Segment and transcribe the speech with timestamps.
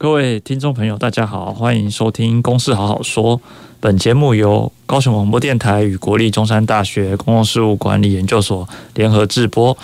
[0.00, 3.36] 各位听众朋友，大家好，欢迎收听《公事好好说》。
[3.80, 9.76] 本节目由高雄广播电台与国立中山大学公共事务管理研究所联合制播。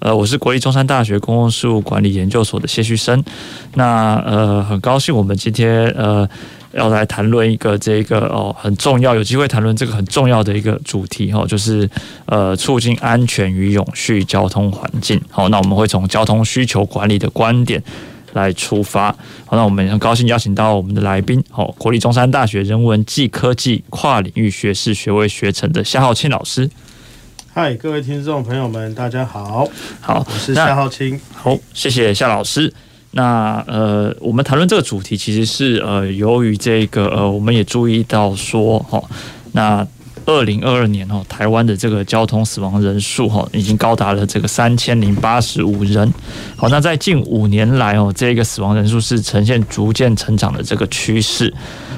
[0.00, 3.22] 呃，我是国立中山大学公共事务管理研究所的谢旭升。
[3.74, 6.28] 那呃，很高兴我们今天呃
[6.72, 11.88] 要来谈论一个这个哦很重要，有机会谈论这个很重要的一个主题哈，就是
[12.26, 15.20] 呃促进安全与永续交通环境。
[15.30, 17.80] 好，那我们会从交通需求管理的观点。
[18.32, 19.12] 来出发，
[19.46, 26.68] 好，那我们很高兴邀请到我们的来宾，好，国立中山大学人文暨科技跨领域学士学位学程的夏浩钦老师。
[27.52, 29.68] 嗨，各位听众朋友们，大家好，
[30.00, 32.72] 好，我是夏浩钦，好，谢谢夏老师。
[33.12, 39.02] 那呃，我们谈论这个主题，其实是呃，由于这个呃，我们也注意到说，哈，
[39.52, 39.86] 那。
[40.26, 46.12] 二零二二年哦，台湾的这个交通死亡人数哈，已经高达了这个三千零八十五人。
[46.56, 51.52] 好，那在近五年来哦，这个死亡人数是呈现逐渐成长的这个趋势。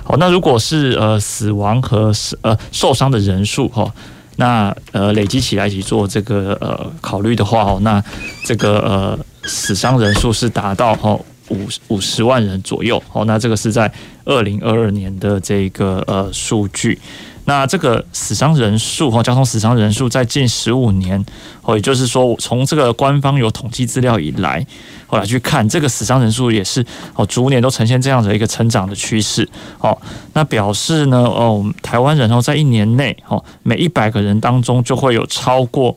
[0.05, 3.92] 好，那如果是呃死亡和呃受伤的人数哈，
[4.36, 8.03] 那呃累积起来一起做这个呃考虑的话哦，那
[8.45, 11.19] 这个呃死伤人数是达到哈
[11.53, 13.03] 五五十万人左右。
[13.08, 13.92] 好，那这个是在
[14.25, 16.98] 二零二二年的这个呃数据。
[17.45, 21.25] 那这个死伤人数和，交通死伤人数在近十五年，
[21.62, 24.64] 哦，也就是说，从这个官方有统计资料以来，
[25.08, 26.86] 后来去看这个死伤人数也是
[27.17, 29.48] 哦，逐年都呈现这样的一个成长的趋势。
[29.80, 29.97] 哦，
[30.34, 35.96] 那表示呢，哦，台湾人哦，在一年内，哦，每一百个人当中就会有超过。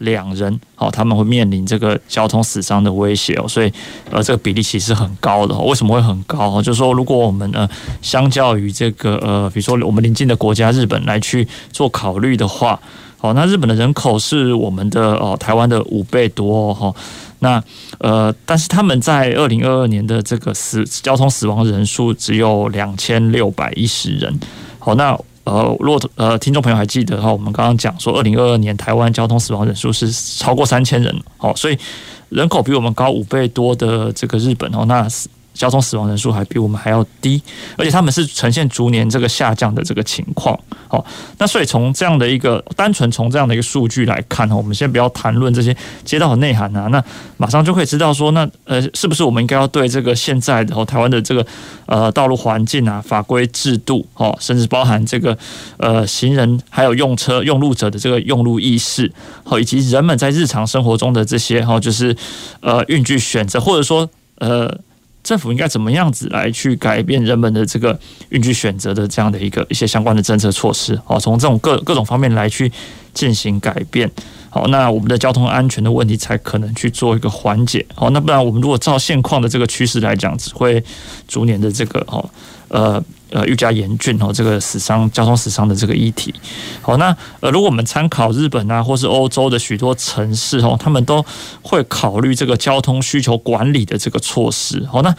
[0.00, 3.70] 两人，好，他们会面临这个交通死伤的威胁哦，所以，
[4.10, 5.54] 呃，这个比例其实很高的。
[5.58, 6.62] 为什么会很高？
[6.62, 7.68] 就是说，如果我们呃，
[8.00, 12.80] 相较于这个呃，比如说我们邻近的国家日本来去做考虑的话，
[13.18, 16.94] 好，那日本的人口是我们的哦，台湾的五倍多哈。
[17.40, 17.62] 那
[17.98, 24.40] 呃，但是他们在二零二二年的这个死交通死亡人数只有两千六百一十人。
[24.78, 25.18] 好，那。
[25.50, 31.76] 呃，骆驼呃听众朋友还记得哈，我们刚刚讲说，二零二二年台湾交通死亡人数是超过三千人，好，所以
[32.28, 35.08] 人口比我们高五倍多的这个日本哦，那
[35.52, 37.42] 交通死亡人数还比我们还要低，
[37.76, 40.58] 而且他们是呈现逐年这个下降的这个情况。
[40.88, 41.04] 好，
[41.38, 47.02] 那所以从这样的一个单纯从这样的一个数据来看，哈我们先不要谈论这些街道的内涵啊，那
[47.36, 51.46] 马上就可以知道说，那呃是不是我们应该要对这个现在的台湾的这个
[51.86, 55.36] 呃道路环境啊、法规制度哦，甚至包含这个
[55.76, 59.12] 呃行人还有用车用路者的这个用路意识，
[59.44, 62.16] 好，以及人们在日常生活中的这些哈，就是
[62.60, 64.78] 呃运具选择，或者说呃。
[65.30, 67.96] 政府应该怎么样子来去改变人们的这个
[68.30, 71.00] 运具选择的这样的一个一些相关的政策措施？
[71.06, 72.72] 哦，从这种各各种方面来去
[73.14, 74.10] 进行改变。
[74.48, 77.86] 好，那我们的交通安全的问题才可能去做一个缓解。
[77.94, 80.82] 好，那不然我们如果照现况的这个趋势来讲，只会
[81.28, 82.28] 逐年的这个哦
[82.66, 83.00] 呃。
[83.30, 86.34] 呃，愈加严峻哦，这个死伤、交通死伤的这个议题。
[86.82, 91.24] 好，那呃，如果我们参考日本啊，或是欧洲的许多城市哦，他们都
[91.62, 94.84] 会考虑这个交通需求管理的这个措施。
[94.90, 95.14] 好，那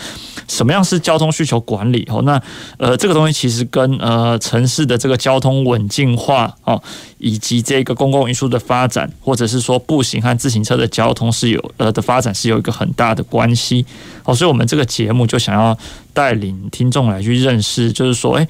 [0.47, 2.07] 什么样是交通需求管理？
[2.11, 2.41] 哦，那
[2.77, 6.81] 呃，这个东西其实跟呃城市的这个交通稳定化哦，
[7.17, 13.85] 以及这个公共运输的发展，或者是说步行和自行车的交通是有呃的发展是有一个很大的关系。
[14.23, 15.77] 好，所以我们这个节目就想要。
[16.13, 18.47] 带领听众来去认识，就是说，诶，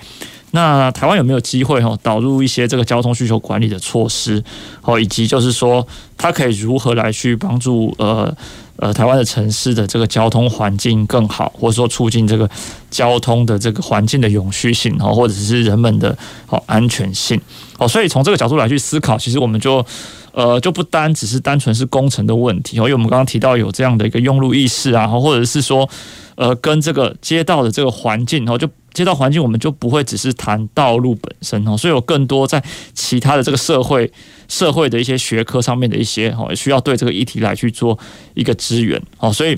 [0.52, 4.44] 那台湾有没有机会哈导入一些这个交通需求管理的措施，
[4.82, 5.86] 哦，以及就是说，
[6.18, 8.36] 它可以如何来去帮助呃
[8.76, 12.50] 呃台湾的城市的这个交通环境更好，或者说促进这个
[12.90, 16.18] 交通的这个环境的永续性哦，或者是人们的
[16.50, 17.40] 哦安全性。
[17.78, 19.86] 哦，所以从这个角度来去思考，其实我们就
[20.32, 25.90] 呃就不单只是单纯是工程的问题哦，因为我们刚刚提到有这样的一个用路意识啊，或者是说。
[26.36, 32.64] 呃，跟这个街道的这个环境，然后就街道环境，我们就不会只是谈道路本身哦，所以有更多在
[32.96, 34.12] 其他的这个社会
[34.48, 38.00] 社会的一些学科上面的一些哦，需要对这个议题来去做
[38.34, 39.56] 一个支援哦，所以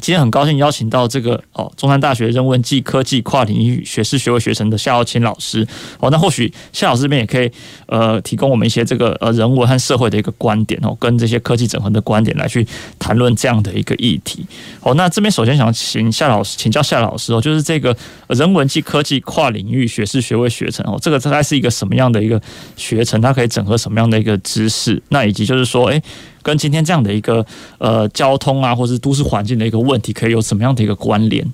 [0.00, 5.66] 今天很高兴邀请到这个哦，中山大学人文暨科技跨领域学士学位学程的夏耀钦老师
[5.98, 7.50] 哦，那或许夏老师这边也可以
[7.86, 12.66] 呃提供我们一些这个呃人文和社会的一个观点哦，跟这些科技整合的观点来去
[12.98, 14.46] 谈论这样的一个议题
[14.80, 14.94] 哦。
[14.94, 17.96] 那这边首先想请夏老师请教夏老师哦，就是这个
[18.28, 22.40] 人文暨科技跨领域学士学位学程哦，这个大概是一个什么样的一个
[22.76, 23.20] 学程？
[23.20, 25.02] 它可以整合什么样的一个知识？
[25.08, 26.02] 那以及就是说，哎。
[26.42, 27.44] 跟今天这样的一个
[27.78, 31.46] 呃交通啊，或是都市环境的一个问题，可以有什么样的一个关联？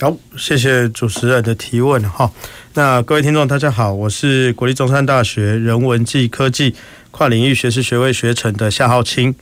[0.00, 2.30] 好，谢谢主持人的提问哈。
[2.74, 6.74] 那各位听众大家好，我是国立中山大学人文暨科技
[7.12, 9.32] 跨领域学士学位学程的夏浩清。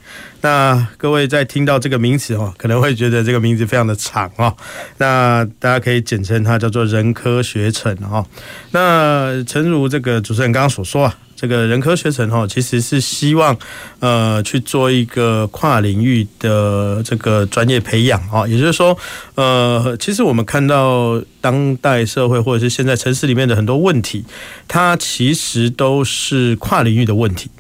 [0.42, 4.54] 那各位在听到这个名词哈，可能会觉得这个名字非常的长啊。
[4.98, 8.24] 那大家可以简称它叫做人科学程哈。
[8.72, 11.18] 那诚如这个主持人刚刚所说啊。
[11.42, 13.58] 这个人科学城哈，其实是希望
[13.98, 18.96] 呃去做一个跨领域的这个专业培养啊，也就是说，
[19.34, 24.24] 呃，其实我们看到当代社会或者是现在城市里面的很多问题，
[24.68, 27.50] 它其实都是跨领域的问题。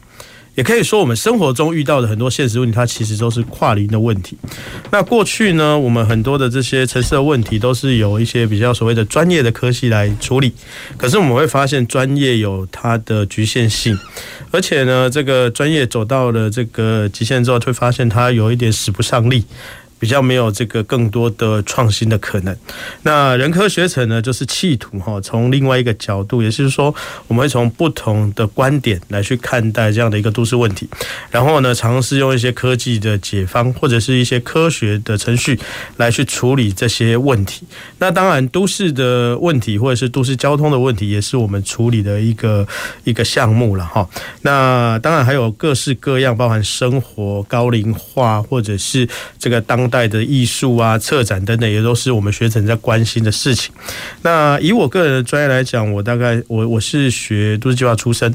[0.54, 4.36] 也可以说，我们生活中遇到的很多现实问题，它其实都是跨龄的问题。
[4.90, 10.52] 那过去呢，我们很多的这些城市的问题，都是有一些比较所谓的专业的科系来处理。
[10.98, 13.98] 可是我们会发现，专业有它的局限性，
[14.50, 19.44] 而且呢，这个专业走到了这个极限之后，会发现它有一点使不上力。
[20.02, 22.56] 比较没有这个更多的创新的可能。
[23.04, 26.92] 那人科学城呢，就是企图哈，从另外一个角度，也就是说，
[27.28, 30.88] 我们会从不同的观点来去看待这样的一个都市问题，
[31.30, 35.56] 然后呢，尝试用一些科技的解方或者是一些科学的程序
[35.98, 37.64] 来去处理这些问题。
[37.98, 42.66] 那当然，都市的问题或者是都市交通的问题，也是我们处理的一个
[43.04, 44.04] 一个项目了哈。
[44.40, 49.08] 那当然还有各式各样，包含生活高龄化或者是
[49.38, 53.70] 这个当代的艺术啊、策展等等，也都是我们学程在关心的事情。
[54.22, 58.34] 那以我个人的专业来讲，我大概我我是学都市计划出身，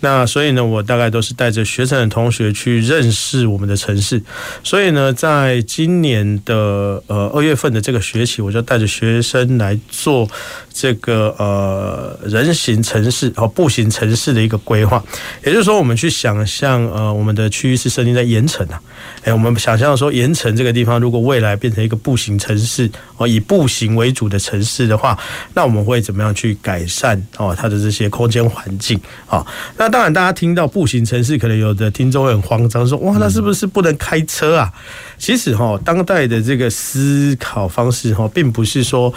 [0.00, 4.22] 那所以呢，我大概都是带着学生的同学去认识我们的城市。
[4.62, 10.28] 所以呢，在今年的呃二月份的这个学期，我就带着学生来做
[10.72, 15.02] 这个呃人行城市和步行城市的一个规划。
[15.44, 18.80] 也就是说，我们去想象呃我们的区域是设定在盐城啊，
[19.24, 21.00] 哎，我们想象说盐城这个地方。
[21.00, 25.18] 如果未来变成一个步行城市哦，以步行为主的城市的话，
[25.54, 29.46] 那我们会怎么样去改善哦它的这些空间环境啊？
[29.76, 34.72] 那当然，大家听到步行城市，可能有的听众会很慌张，说哇，那是不是不能开车啊？
[35.18, 39.12] 其实哈，当代的这个思考方式哈，并不是说。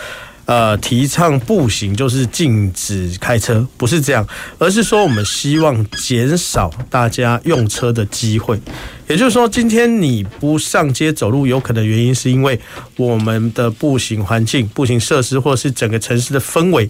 [0.45, 4.27] 呃，提倡步行就是禁止开车，不是这样，
[4.57, 8.59] 而是说我们希望减少大家用车的机会。
[9.07, 12.59] 也就是说，今天你不上街走路，有可能原因是因为
[12.95, 16.89] 我们的步行环境、步行设施，或是整个城市的氛围，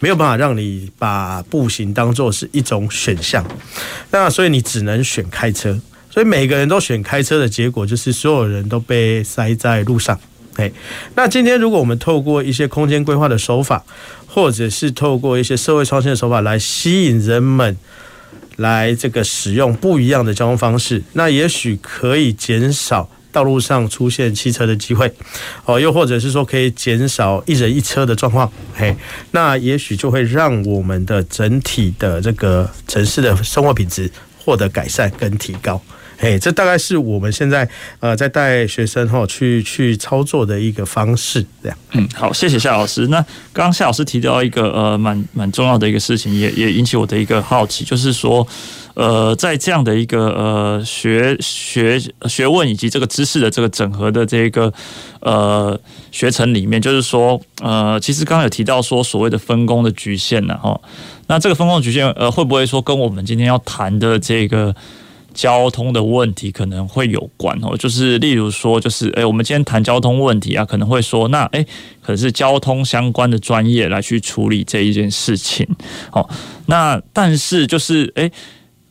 [0.00, 3.44] 没有办法让你把步行当做是一种选项。
[4.10, 5.80] 那所以你只能选开车。
[6.10, 10.18] 所以每个人都选开车的结果，就是所有人都被塞在路上。
[10.56, 10.72] 哎，
[11.14, 13.84] 那今天如果我们透过一些空间规划的手法，
[14.26, 17.76] 或者是透过一些社会创新的手法来吸引人们
[18.56, 25.12] 来这个使用不一样的交通方式，那也许可以减少道路上出现汽车的机会，
[25.64, 28.96] 哦，又或者是说可以减少一人一车的状况，嘿，
[29.32, 35.80] 那也许就会让我们的整体的这个城市的生活品质获得改善跟提高。
[36.20, 37.68] 哎，这大概是我们现在
[38.00, 41.78] 呃在带学生哈去去操作的一个方式，这样。
[41.92, 43.06] 嗯，好，谢谢夏老师。
[43.06, 43.20] 那
[43.52, 48.44] 刚刚夏老师提到一个呃蛮蛮重要的一个事情，也也引起我的一个好奇，就是说
[48.98, 54.72] 呃在这样的一个呃学学学问以及这个知识的这个整合的这个
[55.20, 55.78] 呃
[56.10, 60.78] 学程里面，就是说呃其实刚刚有提到说所谓的分工的局限呢哈，
[61.28, 64.74] 那这个分工的局限呃会不会说跟我们今天要谈的这个？
[65.34, 71.64] 交通的问题可能会有关哦，就是例如说，就是诶，我们今天谈交通问题啊，可能会说，那诶，
[72.02, 75.64] 可是交通相关的专业来去处理这一件事情，
[76.10, 76.28] 哦，
[76.66, 78.32] 那但是就是诶，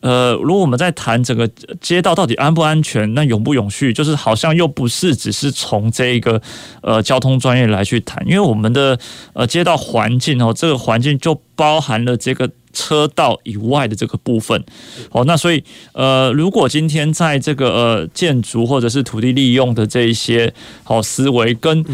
[0.00, 1.48] 呃，如果我们在谈整个
[1.80, 6.40] 街道到底安不安全，那永不永续，就是好像又不是只是从这一个
[6.82, 8.98] 呃交通专业来去谈，因为我们的
[9.32, 12.50] 呃街道环境哦，这个环境就包含了这个。
[12.70, 14.62] 车道以外的这个部分，
[15.10, 15.64] 哦，那所以
[15.94, 20.52] 呃，如果今天在这个呃建筑或者是土地利用的这一些
[20.84, 21.84] 好思维跟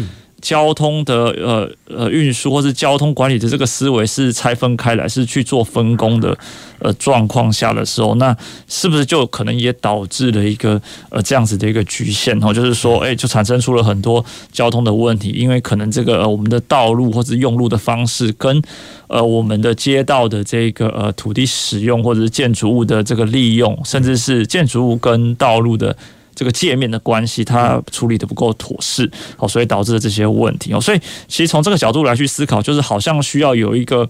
[0.45, 6.37] 交通的呃呃运输或是交通管理的这个思维是拆分开来，是去做分工的
[6.77, 8.37] 呃状况下的时候，那
[8.67, 12.53] 是不是就可能也导致了一个呃这样子的一个局限哦？
[12.53, 18.61] 就是说，哎，就产生出了很多交通的问题，因为可能这个呃我们的道路或者用路的方式跟
[19.07, 25.97] 呃我们的街道的这个呃土地使用或者是建筑物的这个利用，甚至是建筑物跟道路的。
[26.35, 30.81] 这个界面的关系，它处理的不够妥适，好，所以导致了这些问题哦。
[30.81, 34.07] 所以其实从这个角度来去思考，就是好像需要有一个，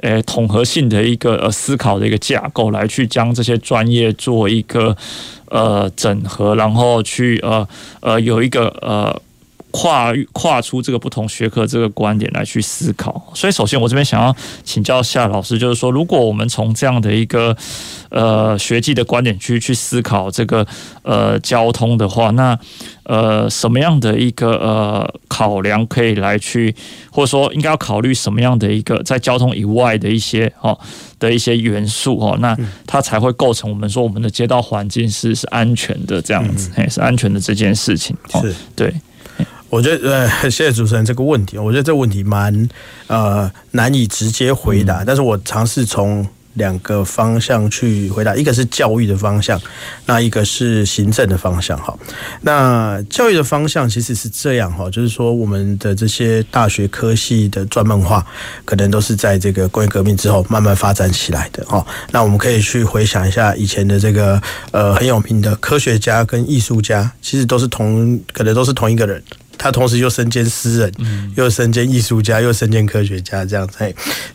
[0.00, 4.96] 呃，统合性的一个呃思考的一个架构，来去将这些专业做一个
[5.46, 7.66] 呃整合，然后去呃
[8.00, 9.20] 呃有一个呃。
[9.76, 17.56] 跨跨出这个不同学科这个观点来去思考，所以首先我这边想要请教夏老师，就是说，如果我们从这样的一个
[18.10, 20.64] 呃学际的观点去去思考这个
[21.02, 22.56] 呃交通的话，那
[23.02, 26.72] 呃什么样的一个呃考量可以来去，
[27.10, 30.78] 或者说应该要考虑什么样的一个在交通以外的一些哦
[31.18, 38.54] 的一些元素哦，那它才会构成我们说我们的街道环境是是安全的这样子，哎，是安全的这件事情，是。
[38.76, 38.94] 对。
[39.74, 42.68] 我觉得呃，谢谢主持人这个问题，我觉得这个问题蛮
[43.08, 49.60] 呃难以直接回答，但是我尝试从两个方向去回答，一个是教育的方向，
[50.06, 51.76] 那一个是行政的方向。
[51.76, 51.92] 哈，
[52.42, 58.24] 那教育的方向其实是这样哈，就是说我们的这些大学科系的专门化，
[58.64, 61.84] 可能都是在这个工业革命之后慢慢发展起来的哈。
[62.12, 64.40] 那我们可以去回想一下以前的这个
[64.70, 69.20] 呃很有名的科学家跟艺术家，其实都是同可能都是同一个人。
[69.64, 70.92] 他同时又身兼诗人，
[71.36, 73.78] 又身兼艺术家，又身兼科学家，这样子。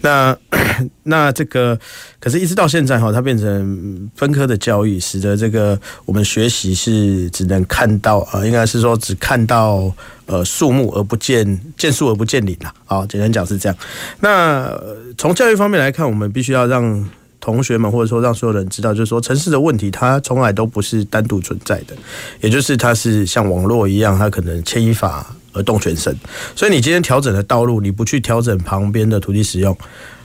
[0.01, 0.35] 那
[1.03, 1.79] 那这个，
[2.19, 9.93] 可是，一直到现在哈，他变成分科的教育，使得这个我们学习是只能看到啊，应该是说只看到
[10.25, 12.73] 呃树木而不见见树而不见林啦。
[12.85, 13.77] 好，简单讲是这样。
[14.21, 14.75] 那
[15.15, 17.07] 从教育方面来看，我们必须要让。
[17.39, 21.95] 同学们，或者说让所有人知道，就是说城市的问题，它从来都不是单独存在的，
[22.41, 26.15] 也就是它是像网络一样，它可能牵一发而动全身。
[26.55, 29.77] 所以你今天调整了道路，你不去调整旁边的土地使用，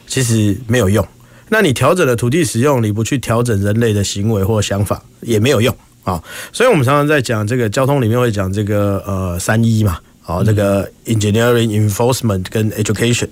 [0.07, 1.07] 其实没有用。
[1.49, 6.23] 那你调整了土地使用，你不去调整人类的行为或想法，也没有用啊。
[6.53, 9.99] 所以我们常常在讲这个交通里面会讲这个呃三一嘛。
[10.27, 13.29] 好，这个 engineering enforcement 跟 education，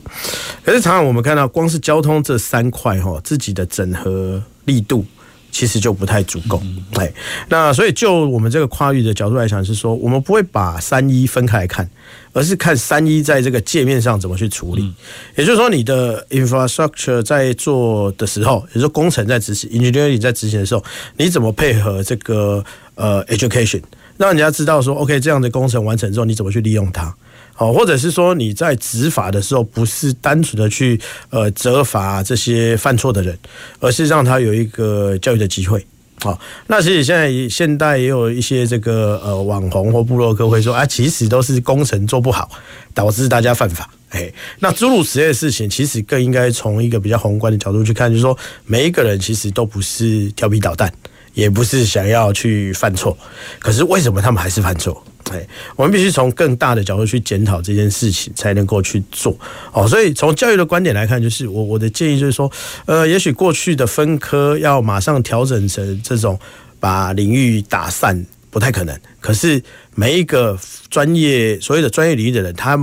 [0.63, 5.03] 可是常常我们看到，光是交通这三块哈，自己的整合力度
[5.51, 6.63] 其实就不太足够。
[6.97, 7.11] 哎，
[7.49, 11.89] 那所以就我们这个跨域的角度来讲，是说我们不会把三一分开来看，
[12.35, 14.93] 而是看三一在这个界面上怎么去处理。
[15.35, 20.85] 也就是说，你的 infrastructure 在做的时候，也就是工程在执行，engineering 在执行的时候，
[21.17, 22.63] 你怎么配合这个
[22.97, 23.81] 呃 education？
[24.17, 27.15] 让人家知道说，OK，这样的工程完成之后，你怎么去利用它？
[27.55, 30.99] 好，或者是说你在执法的时候，不是单纯的去
[31.31, 33.39] 呃责罚这些犯错的人，
[33.79, 35.85] 而是让他有一个教育的机会。
[36.21, 42.49] 好，那其实现在现代也有一些这个呃网红或部落客会说，啊，其实都是工程做不好，
[42.95, 43.91] 导致大家犯法。
[44.11, 50.93] 哎，那诸如此类的事情，其实更应该从一个比较宏观的角度去看，就是说每一个人其实都不是调皮捣蛋。
[51.35, 53.17] 也不是想要去犯错，
[53.59, 55.03] 可是为什么他们还是犯错？
[55.31, 55.47] 哎，
[55.77, 59.35] 我们必须从更大的角度去检讨这件事情，才能够去做
[59.73, 59.87] 哦。
[59.89, 62.51] 所以从教育的观点来看，就是我我的建议就是说，
[62.85, 66.39] 呃，也许过去的分科要马上调整成这种
[66.79, 69.01] 把领域打散，不太可能。
[69.21, 69.63] 可是
[69.95, 70.59] 每一个
[70.91, 72.77] 专业所谓的专业领域的人，他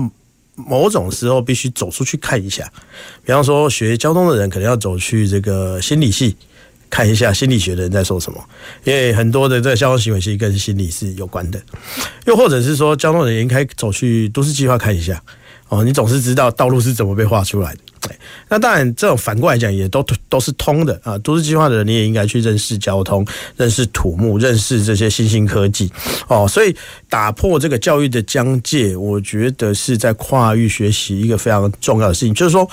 [0.55, 2.71] 某种时候必须走出去看一下。
[3.23, 6.35] 比方说学交通的人，可能要走去这个心理系。
[6.89, 8.43] 看一下心理学的人在说什么，
[8.83, 11.61] 因为很多的这个交通行为其实跟心理是有关的，
[12.25, 15.21] 又或者是说交通人员应该走去都市计划看一下
[15.69, 17.79] 哦，你总是知道道路是怎么被画出来的。
[18.47, 21.15] 那当然，这种反过来讲也都都是通的啊。
[21.19, 23.23] 都市计划的人你也应该去认识交通，
[23.55, 25.91] 认识土木，认识这些新兴科技
[26.27, 26.47] 哦。
[26.47, 26.75] 所以
[27.07, 32.67] 打破这个教育的疆界，我觉得是在跨域学习一个非常重要的事情，就是说。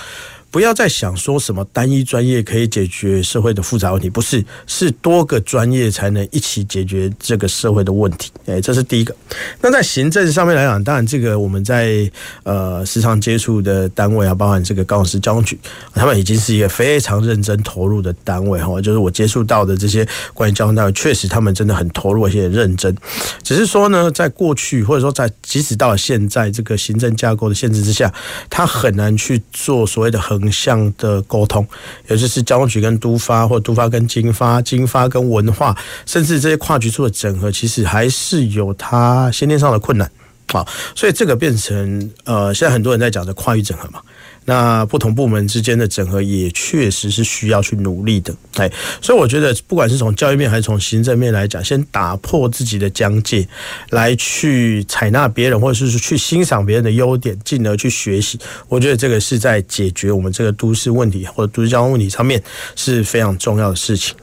[0.56, 8.32] 不要再想说什么单一专业可以解决社会的复杂问题，不是，是多个专业才能一起解决这个社会的问题。
[8.46, 9.14] 哎，这是第一个。
[9.60, 12.10] 那在行政上面来讲，当然这个我们在
[12.42, 15.58] 呃时常接触的单位啊，包含这个高雄市交通局，
[15.92, 18.80] 他们已经是一个非常认真投入的单位哈。
[18.80, 22.96] 就是我接触到的这些关于交通单位，确实他们真的很投入，而且很认真。
[23.42, 28.10] 只是说呢，在过去或者说在即使到了现在这个行政架构的限制之下，
[28.48, 31.66] 他很难去做所谓的很向的沟通，
[32.08, 40.10] 也就是交通局跟都发，或都发跟经发，经发跟文化，甚至这些跨局处的整合，其实还是有它先天上的困难。
[40.48, 44.00] 好，所以这个变成呃，现在很多人在讲的跨域整合嘛。
[44.46, 48.70] 那不同部门之间的整合也确实是需要去努力的，哎，
[49.02, 53.46] 所以我觉得不管是从教育面还是从行政面来讲，先打破自己的疆界，
[53.90, 58.38] 来去采纳别人或者是去欣赏别人的优点，进而去学习，
[58.68, 62.40] 我觉得这个是在解决我们这个都市问题或者都市交通问题上面
[62.74, 64.14] 是非常重要的事情。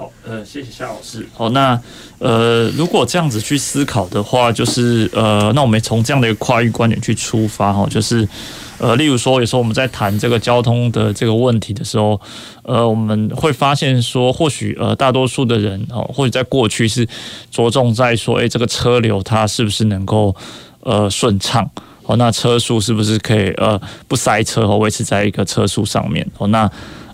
[0.00, 1.28] 好，呃，谢谢夏老师。
[1.34, 1.78] 好，那
[2.20, 8.26] 呃，如果这样子去思考的话，就是呃，那我们从这样的一个跨域观点去出发，哈，就是。
[8.78, 12.18] 呃，例如说，有时候我们在谈这个交通的这个问题的时候，
[12.62, 17.06] 呃，我们会发现说，或许呃，大多数的人哦，或许在过去是
[17.50, 20.34] 着重在说，哎，这个车流它是不是能够
[20.80, 21.70] 呃顺畅？
[22.06, 23.78] 哦，那车速是不是可以呃
[24.08, 26.26] 不塞车和维持在一个车速上面？
[26.38, 26.70] 哦，那。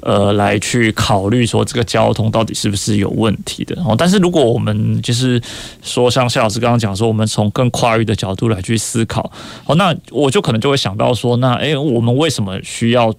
[0.06, 3.92] 呃，来去考虑说这个交通到底是不是有问题的哦？
[3.98, 5.42] 但是如果我们就是
[5.82, 9.28] 说，像夏老师刚刚讲说，我们从更跨域的角度来去思考，
[9.64, 13.12] 哦，那我就可能就会想到说，那诶，我们为什么需要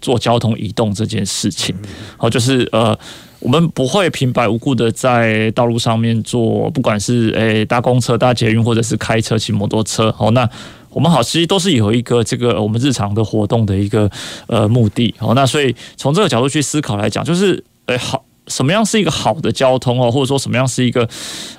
[0.00, 1.76] 做交通移动这件事情？
[2.16, 2.98] 哦，就是呃，
[3.38, 10.48] 我们不会平白无故的在道路上面做，不管是诶搭公车、搭捷运，或者是开车、骑摩托车，哦，那。
[10.92, 14.10] 我们好，其实都是有一个这个我们日常的活动的一个
[14.46, 15.32] 呃目的哦。
[15.34, 21.08] 那所以从这个角度去思考来讲，就是诶好，什么样是一个好的交通哦，或者说什么样是一个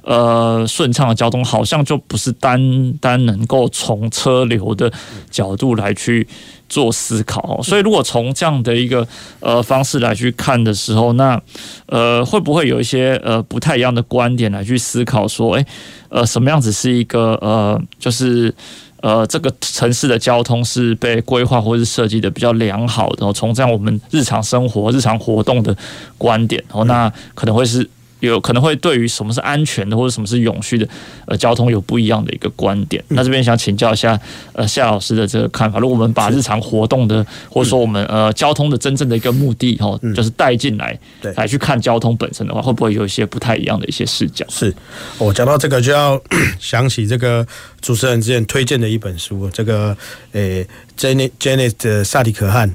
[0.04, 4.92] 呃顺畅的交通，好像就不是单单能够从车流的
[5.32, 6.28] 角度来去
[6.70, 7.60] 做思考。
[7.64, 9.08] 所以如果从这样的一个
[9.40, 11.42] 呃方式来去看的时候，那
[11.88, 15.66] 呃会不会有一些呃不太一样的观点来去思考说，诶
[16.10, 18.54] 呃什么样子是一个呃就是。
[19.04, 25.76] 呃，这个城市的交通是被规划或是设计的比较良好的，从这样我们日常生活、日常活动的
[26.18, 27.88] 观点，哦，那可能会是。
[28.28, 30.88] 有可能会对于什么是安全的或者什么是永续的
[31.26, 33.04] 呃交通有不一样的一个观点。
[33.10, 34.20] 那这边想请教一下
[34.54, 35.80] 呃夏老师的这个看法。
[35.80, 40.98] 如果我们把日常活动的或者说我们呃交通的真正的一个目的哦，就是带进来
[41.36, 44.46] 来去看交通本身的话，会不会有一些不太一样的一些视角？
[44.50, 44.74] 是，
[45.18, 46.22] 我讲到这个就要
[46.60, 47.46] 想起这个
[47.82, 49.96] 主持人之前推荐的一本书，这个
[50.32, 50.66] 诶
[50.98, 52.74] Janet Janet 的萨迪可汗。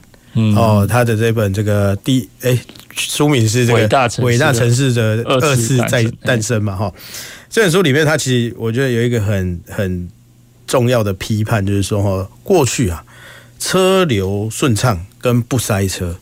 [0.54, 2.56] 哦，他的这本这个第哎
[2.94, 6.92] 书名是这个伟大伟大城市的二次再诞生嘛哈，
[7.48, 10.08] 这本书里面它其实我觉得有一个很很
[10.66, 13.04] 重要的批判，就是说哈，过去啊
[13.58, 16.16] 车流顺畅跟不塞车，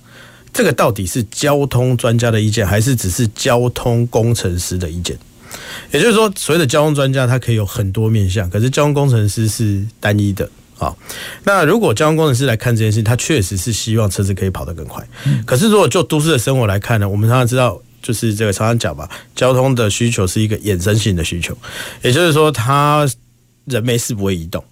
[0.52, 5.18] 这个到底是交通专家的意见，还是只是交通工程师的意见？
[5.92, 10.48] 也就是说，所谓的交通专家他可以有很多面向，可是交通工程师是单一的。
[10.78, 10.96] 好，
[11.44, 15.02] 那如果交通工程师来看这件事，他确实是希望车子可以跑得更快。
[15.46, 21.56] 可是如果就都市的生活来看呢，我们常常知道，就是这个常常讲吧，交通的需求是一个衍生性的需求，
[22.02, 23.08] 也就是说，他
[23.64, 24.62] 人没事不会移动。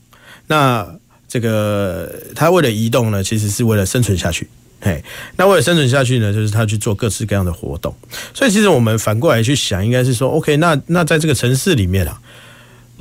[0.46, 0.86] 那
[1.26, 4.46] 这个他为了移动呢，其实是为了生存下去。
[4.82, 5.02] 嘿，
[5.36, 7.94] 那为了生存下去呢，就是他去做各式各样的活动。
[8.34, 12.20] 所以其实我们反过来去想，应该是说，OK，那那在这个城市里面啊，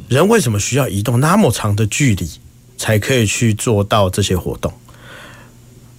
[0.07, 2.29] 人为什么需要移动那么长的距离？
[2.77, 4.73] 才可以去做到这些活动。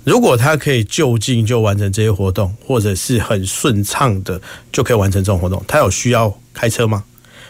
[0.05, 7.05] 如果他可以就近就完成这些活动，或者是很顺畅的就可以完成这种活动，他有需要开车吗？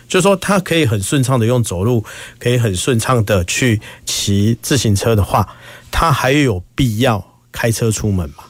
[0.07, 2.05] 就说，他可以很顺畅的用走路，
[2.39, 5.49] 可以很顺畅的去骑自行车的话，
[5.91, 8.45] 他还有必要开车出门吗？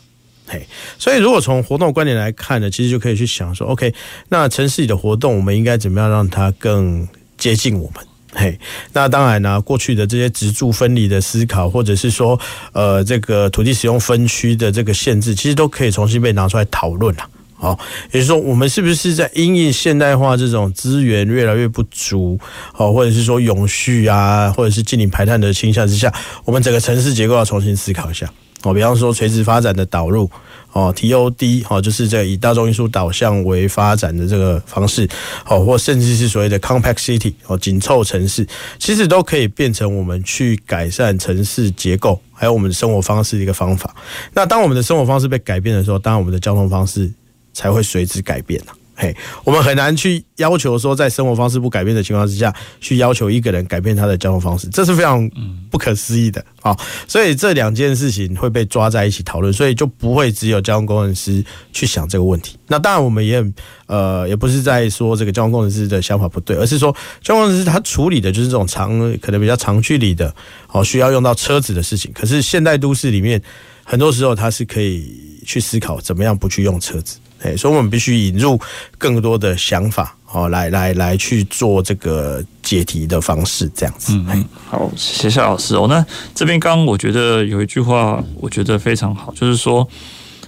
[0.46, 0.66] 嘿，
[0.98, 3.94] 所以如果从活动观点来看呢，其实就可以去想说，OK，
[4.28, 7.08] 那城市里的活动，我们应该怎么样让它更
[7.38, 8.04] 接近我们？
[8.34, 8.58] 嘿，
[8.92, 12.38] 那当然呢，过去的这些植住分离的思考，或者是说，
[12.72, 17.22] 呃，这个土地使用分区的这个限制，其实都可以重新被拿出来讨论了。
[17.56, 17.78] 好，
[18.10, 22.38] 也就是说，我们是不是在因应现代化这种资源越来越不足，
[22.72, 26.12] 好，或者是说永续啊，或者是净零排碳的倾向之下，
[26.44, 28.28] 我们整个城市结构要重新思考一下。
[28.64, 30.28] 哦，比方说垂直发展的导入。
[30.74, 35.08] 哦，TOD 哦，就是这以大众运输导向为发展的这个方式，
[35.46, 38.44] 哦，或甚至是所谓的 Compact City 哦，紧凑城市，
[38.78, 43.94] 其实都可以变成我们去改善城市结构，还有我们的生活方式的一个方法。
[44.32, 47.08] 那当我们的生活方式被改变的时候，当然我们的交通方式
[47.52, 48.60] 才会随之改变。
[48.96, 55.28] 嘿，我们很难去要求说，在生活方式不改变的情况之下，去要求一个人改变他的交通方式，这是非常
[55.68, 56.76] 不可思议的啊！
[57.08, 62.56] 所以这两件事情会被抓在一起讨论，所以就不会只有交通工程师去想这个问题。
[62.68, 63.44] 那当然，我们也
[63.86, 70.32] 呃，也不是在说这个交通工程师的想法不对，而是说交通工程师他处理的就是这种长，可能比较长距离的，
[70.70, 72.12] 哦，需要用到车子的事情。
[72.12, 73.42] 可是现代都市里面，
[73.82, 77.18] 很多时候他是可以去思考怎么样不去用车子。
[77.56, 78.58] 所以我们必须引入
[78.96, 84.14] 更多的想法，哦，来来来去做这个解题的方式，这样子。
[84.28, 85.86] 嗯，好，谢谢老师哦。
[85.88, 86.04] 那
[86.34, 89.86] 这边刚刚我觉得有一句话，我觉得非常好，就是说，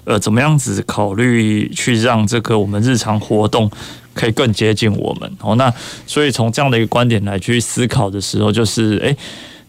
[0.04, 3.70] 呃，怎么样子考虑去让这个我们日常活动
[4.14, 5.56] 可以更接近我们哦。
[5.56, 5.72] 那
[6.06, 9.16] 所以从这样的一个观点来去思考的时候，就是，诶，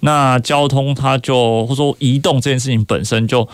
[0.02, 3.48] 那交通它就或者说移动这件事情本身就。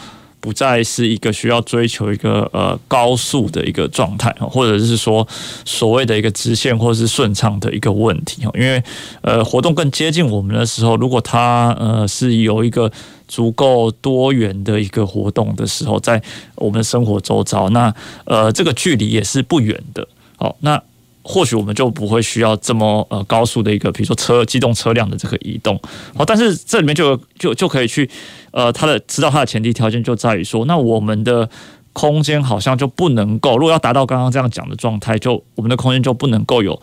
[0.43, 5.25] 不再是一个需要追求一个呃高速的一个状态，或者是说
[5.63, 8.83] 所谓的一个直线或是顺畅的一个问题，因为
[9.21, 12.91] 呃活动更接近我们的时候，如果它呃是有一个
[13.25, 16.21] 足够多元的一个活动的时候，在
[16.55, 20.05] 我们的生活周遭，那呃这个距离也是不远的。
[20.35, 20.81] 好，那。
[21.23, 25.79] 或许我们就不会需要这么呃高速的一个，比如说车机动车辆的这个移动，
[26.15, 28.09] 好，但是这里面就就就可以去
[28.51, 31.49] 呃，它的知道它的前提条件就在于说，那我们的
[31.93, 36.81] 空间好像就不能够，如果要达到刚刚这样讲的状态，就我们的空间就不能够有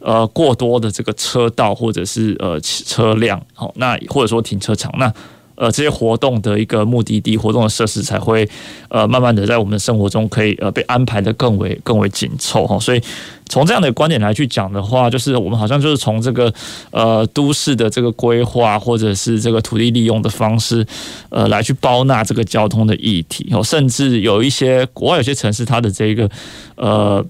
[0.00, 5.12] 呃过多的这个车道或者是呃车辆，好，那或者说停车场那。
[5.58, 8.48] 呃，这些活动的一个目的地、活动的设施才会
[8.88, 12.78] 呃，慢慢的在我们的生活中可以呃被安排得更为更为紧凑哈。
[12.78, 13.02] 所以
[13.48, 16.52] 从这样的观点来去讲的话，就是我们好像就是从这个
[16.92, 20.86] 呃都市的这个规划或者是这个土地利用的方式
[21.30, 26.30] 呃来去包纳这个交通的议题哦，甚至有一些国外有些城市它的这个
[26.76, 27.24] 呃。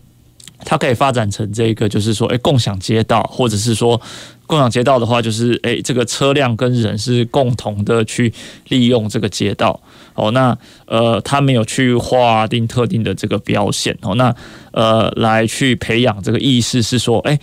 [0.64, 4.01] 它可以发展成这个，就是说，诶，共享街道，或者是说，
[4.47, 8.33] 共享街道的话，就是，诶，这个车辆跟人是共同的去
[8.68, 9.81] 利用这个街道。
[10.14, 13.97] 哦，那呃，他没有去划定特定的这个标线。
[14.03, 14.35] 哦，那
[14.73, 17.38] 呃，来去培养这个意识，是说，诶，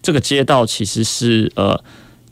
[0.00, 1.78] 这个街道其实是呃，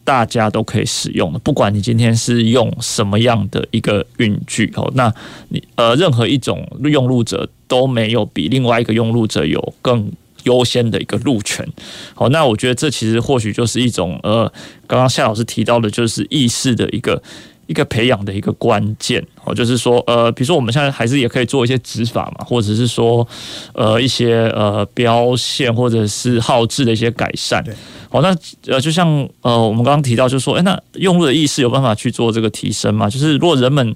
[0.04, 4.72] 大家都可以使用的，不管你今天是用什么样的一个运具。
[4.76, 5.12] 哦，那
[5.48, 10.08] 你呃，任何一种用路者都没有比另外一个用路者有更。
[10.44, 11.66] 优先的一个路权，
[12.14, 14.50] 好，那我觉得这其实或许就是一种呃，
[14.86, 17.20] 刚刚夏老师提到的，就是意识的一个
[17.66, 23.26] 一个培养的一个关键，哦，就是说呃，比如说我们现在还是也可以做一些执法嘛，或者是说
[23.74, 27.62] 呃一些呃标线或者是号志的一些改善，
[28.08, 28.34] 好，那
[28.66, 33.10] 呃就像呃我们刚刚提到，就是说，哎，那用路的意识有办法去做这个提升吗？
[33.10, 33.94] 就是如果人们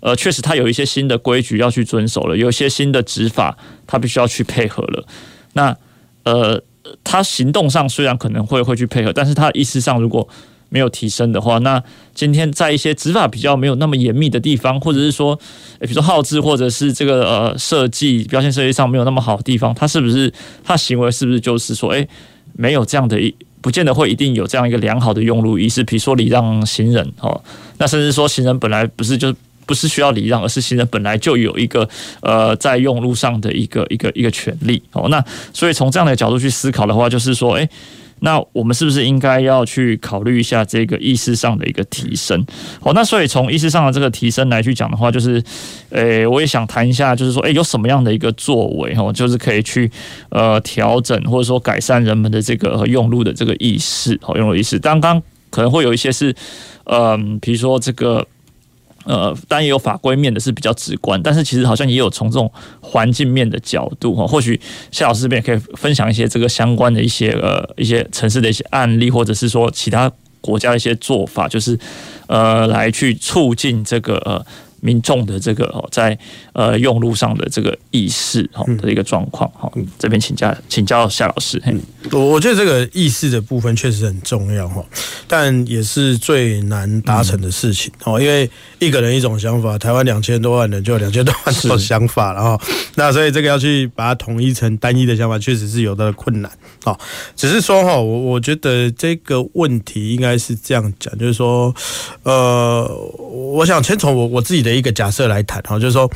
[0.00, 5.06] 呃确实他有一些新的规矩要去遵守了，有一些新的执法，他必须要去配合了，
[5.54, 5.74] 那。
[6.24, 6.62] 呃，
[7.02, 10.26] 他行动上虽然可能会会去配合，但是他意识上如果
[10.70, 11.82] 没有提升的话，那
[12.14, 15.36] 今天在一些执法比较没有那么严密的地方，或者是说，
[15.80, 20.32] 比如说号志或者是这个呃设计标线设计上没有那么好的地方，他是不是
[20.64, 22.08] 他行为是不是就是说，诶，
[22.54, 27.40] 没有这样的一，不见得会一定有这样一个良好的用路意识，比如说礼让行人哦，
[27.78, 29.34] 那甚至说行人本来不是就。
[29.66, 31.88] 不是需要礼让，而是行人本来就有一个
[32.20, 35.08] 呃在用路上的一个一个一个权利哦。
[35.08, 37.68] 那所以从这样的角度去思考的话，就是说，诶，
[38.20, 42.44] 那我们是不是应该要去考虑一下这个意识上的一个提升？
[42.80, 45.42] 哦，那所以从意识上的这个提升来去讲的话，就是，
[45.90, 49.90] 诶，我也想谈一下，就是说，诶，有什么样的一个作为哦，就是可以去
[50.30, 54.78] 呃调整或者说改善人们的这个用路的这个意识哦，用路意识。
[54.78, 56.34] 刚刚可能会有一些是，
[56.84, 58.26] 嗯、比如说这个。
[59.04, 71.78] 呃，当然也有法规面的是比较直观，但是其实好像也有从这种环境面的角度哈，或许夏老师这边可以分享一些这个相关的一些呃一些城市的一些案例，或者是说其他国家的一些做法，就是
[72.26, 74.44] 呃来去促进这个呃。
[74.84, 76.16] 民众的这个哦，在
[76.52, 81.58] 呃用路上的这个意识哈的一个状况哈，这边请教请教夏老师。
[81.64, 81.80] 嗯，
[82.12, 84.84] 我我觉得这个意识的部分确实很重要哈，
[85.26, 92.60] 但也是最难达成的事情哦，因为一个人一种想法，台湾两千多万人就有两千多万种想法，然后
[92.96, 96.52] 那所以这个要去把它统一成单一的想法，确实是有的困难
[96.84, 96.94] 哦。
[97.34, 101.74] 只是说哈，我我觉得这个问题应该是这样讲，就是说，
[102.24, 102.86] 呃，
[103.18, 104.73] 我想先从我我自己的。
[104.74, 106.10] 一个假设来谈哈，就是说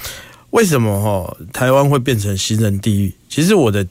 [0.51, 3.15] 为什么哈台湾会变成行人地狱？
[3.29, 3.87] 其实我的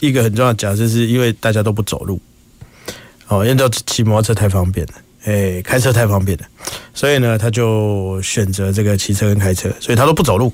[0.00, 2.20] 一个很重要的假设是因为大家都不走路，
[3.28, 4.92] 哦，因为都骑摩托车太方便了，
[5.24, 6.44] 哎，开车太方便了，
[6.92, 10.52] 所以呢，他就选择这个骑车跟开车，所以他都不走路。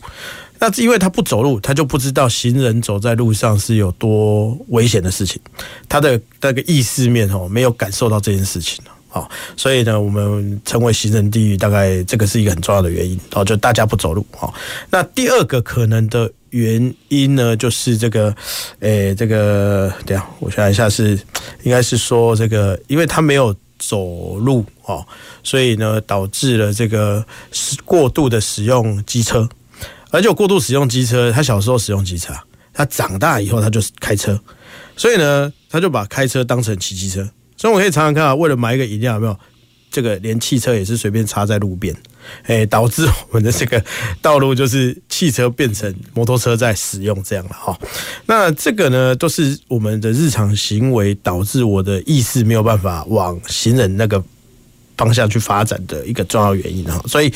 [0.62, 5.40] 那因为他不走路，他就不知道行人走在路上是有多危险的事情，
[5.88, 8.78] 他的那个意识面哦，没有感受到这件事情。
[9.12, 13.18] 好，所以呢，我们称为行人地狱，大概这个是一个很重要的原因。
[13.32, 14.24] 哦，就大家不走路。
[14.30, 14.54] 好，
[14.88, 18.34] 那第二个可能的原因呢，就是这个，
[18.78, 21.18] 诶，这个，等下我想一下是，
[21.64, 25.04] 应该是说这个，因为他没有走路哦，
[25.42, 27.24] 所以呢，导致了这个
[27.84, 29.48] 过度的使用机车，
[30.10, 32.32] 而且过度使用机车，他小时候使用机车，
[32.72, 34.40] 他长大以后他就开车，
[34.96, 35.52] 所以呢。
[35.72, 37.24] 他就把开车当成骑机车。
[37.60, 39.36] 所以我可以常常看到，为了买一个饮料，有没有？
[39.90, 41.94] 这个连汽车也是随便插在路边，
[42.44, 43.84] 哎，导致我们的这个
[44.22, 47.78] 道路就是汽车变成摩托车在使用这样了哈。
[48.24, 54.24] 那这个呢，都是我们的日常行为导致我的意识没有办法往行人那个
[54.96, 56.98] 方向去发展的一个重要原因哈。
[57.06, 57.30] 所以，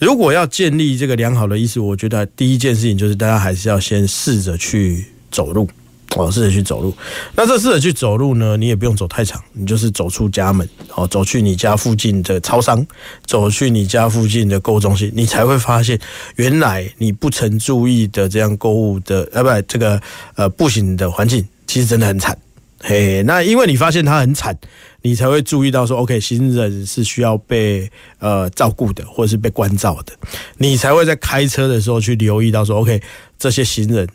[0.00, 5.68] 如果要建立这个良好的意识，我觉得第一件事情就是大家还是要先试着去走路。
[6.16, 6.94] 哦，试着去走路。
[7.34, 12.86] 那这试着去走路呢，你也不用走太长，你就是走出家门，哦，走去你家附近的超商，
[13.26, 15.98] 走去你家附近的购物中心，你才会发现，
[16.36, 20.00] 原来你不曾注意的这样购物的，呃，不，这个
[20.34, 22.36] 呃步行的环境，其实真的很惨。
[22.84, 24.54] 嘿，那因为你发现它很惨，
[25.02, 30.12] 你才会注意到说，OK，行人是需要被呃照顾的，或者是被关照的，
[30.58, 33.00] 你才会在开车的时候去留意到说，OK，
[33.38, 34.06] 这些行人。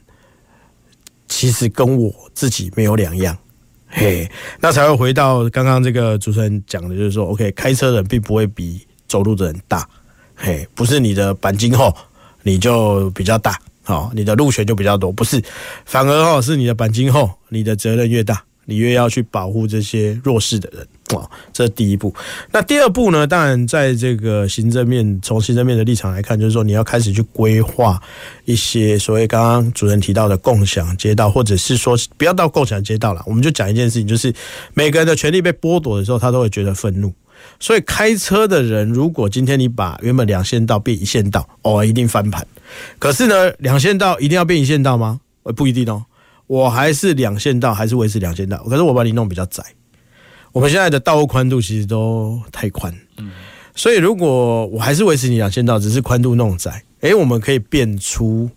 [1.27, 3.37] 其实跟我自己没有两样，
[3.87, 9.87] 嘿，那才会回到刚刚这个主持人讲的，就是说，OK，开车的人并不会比走路的人大，
[10.35, 11.93] 嘿，不是你的钣金厚，
[12.43, 15.41] 你就比较大，好，你的路权就比较多，不是，
[15.85, 18.43] 反而哦，是你的钣金厚，你的责任越大。
[18.69, 22.13] 你越要去保护这些弱势的人啊，这是第一步。
[22.51, 23.25] 那第二步呢？
[23.25, 28.01] 当然，在这个行政面，从行政面的立场来看，就是说你要开始去规划
[28.45, 34.33] 一些所谓刚刚主任提到的共享街道，或者是说不要到共享街道了，我们就讲一件事情，就是
[34.73, 37.13] 每个人的权利被剥夺的时候，他都会觉得愤怒。
[37.59, 42.45] 所以开车的人，如果今天你把原本两线道变一线道，哦，一定翻盘。
[42.99, 45.21] 可是呢，两线道一定要变一线道吗？
[45.43, 46.03] 呃不一定哦。
[46.47, 48.57] 我还是两线道，还是维持两线道。
[48.69, 49.63] 可是我把你弄比较窄。
[50.57, 53.29] 我们现在的道路宽度其实都太宽，嗯，
[53.75, 58.49] 所以如果我还是维持你两线道，只是宽度弄窄，诶，我们可以变出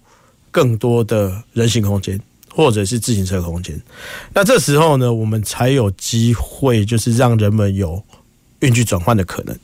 [0.50, 3.78] 更多的人行空间，或者是自行车空间。
[4.32, 8.02] 那这时候呢，我们才有机会，就是让人们有。
[8.60, 9.58] 运具转换的可能，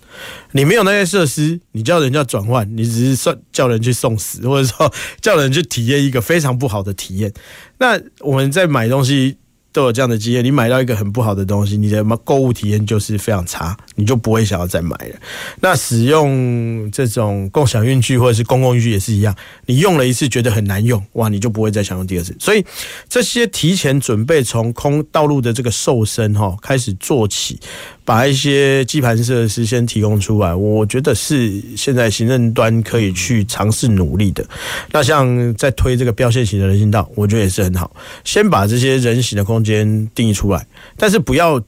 [0.53, 4.90] 你没有那些设施，你叫人家转换，你只是算叫人去送死，或者说
[5.22, 7.33] 叫人去体验一个非常不好的体验。
[7.79, 9.38] 那我们在买东西。
[9.77, 15.15] 都有这样的经验，你买到一个很不好的东西，你的购物体验就是非常差，你就不会想要再买了。
[15.61, 19.37] 那使用这种共享运具或者是公共运具也是一样，
[19.67, 22.35] 你用了一次觉得很难用，哇，你就不会再想用第二次。
[22.41, 22.65] 所以
[23.07, 27.61] 这些提前准备，从空道路的这个瘦身哈开始做起，
[28.03, 34.43] 把一些基盘设施先提供出来，我觉得是现在行政端可以去尝试努力的。
[34.91, 40.09] 那像在推这个标线型的人行道，我觉得也是很好，先把这些人行的空间。
[40.14, 41.61] 定义出来，但是不要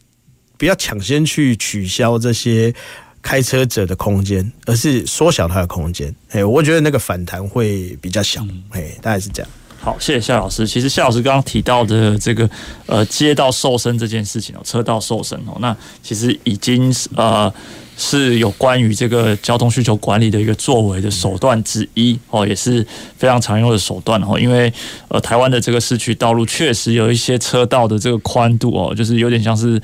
[0.56, 2.72] 不要抢先去取消这些
[3.20, 6.14] 开车者的空间，而是缩小它的空间。
[6.30, 8.46] 哎，我觉得那个反弹会比较小。
[8.70, 9.50] 哎，大概是这样。
[9.78, 10.66] 好，谢谢夏老师。
[10.66, 12.48] 其实夏老师刚刚提到的这个
[12.86, 17.52] 呃街道瘦身这件事情哦，车道瘦身哦，那其实已经呃。
[17.98, 22.86] 是有关于这个交通需求管理的一个作为的手段之一哦，也是
[23.18, 24.38] 非常常用的手段哦。
[24.40, 24.72] 因为
[25.08, 29.78] 呃，台湾的这个市区道路确实有一些车道的这个宽度哦，就是有点像是。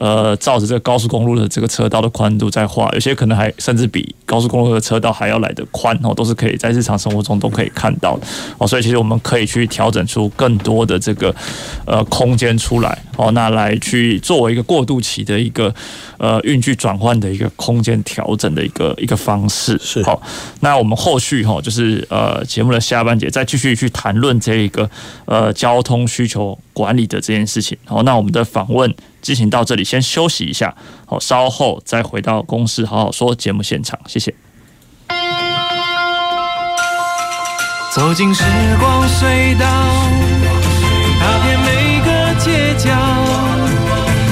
[0.00, 8.66] 呃，照着这个高速公路的这个车道的宽度在画，有些可能还甚至比高速公路的车道还要来得宽哦，都是可以在日常生活中都可以看到的哦。
[8.66, 11.34] 所以其实我们可以去调整出更多的这个
[11.84, 15.74] 呃空间出来哦，那来去作为一个过渡期的一个
[16.16, 19.78] 呃运距转换的一个空间调整的一个一个方式。
[19.82, 20.22] 是好，
[20.60, 24.88] 那我们后续哈就是呃节目的下半节再继续去谈论这一个
[25.26, 27.76] 呃交通需求管理的这件事情。
[27.84, 28.90] 好，那我们的访问。
[29.20, 30.74] 进行到这里，先休息一下，
[31.06, 34.34] 好，稍后再回到公司好好说节目现场，谢谢。
[37.92, 38.44] 走进时
[38.78, 39.66] 光隧道，
[41.18, 42.88] 踏遍每个街角，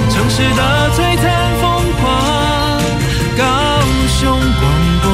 [0.08, 2.80] 城市的璀璨风光，
[3.36, 3.42] 高
[4.06, 4.62] 雄广
[5.02, 5.10] 播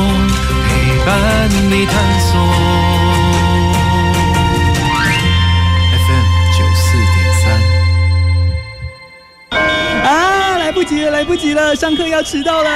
[0.68, 0.68] 陪
[1.06, 2.33] 伴你探索。
[10.84, 12.70] 不及了，来不及了，上课要迟到了。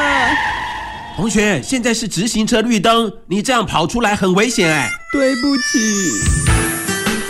[1.14, 4.88] 同学，现在是直行车绿灯，你这样跑出来很危险哎。
[5.12, 5.78] 对不起。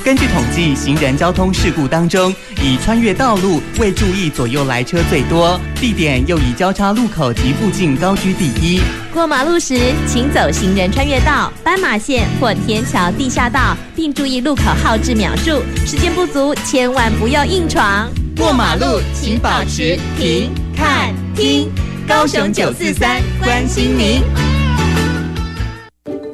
[0.05, 8.81] 根据统计，行人交通事故当中，以穿越道路未注意左右来车最多，地点又以交叉路口及附近高居第一。
[9.13, 15.61] 过马路时，请走行人穿越道、斑马线或天桥地下道，并注意路口号志秒数。
[15.85, 18.09] 时间不足，千万不要硬闯。
[18.37, 21.69] 过马路请保持停、看、听。
[22.07, 24.23] 高雄九四三关心您。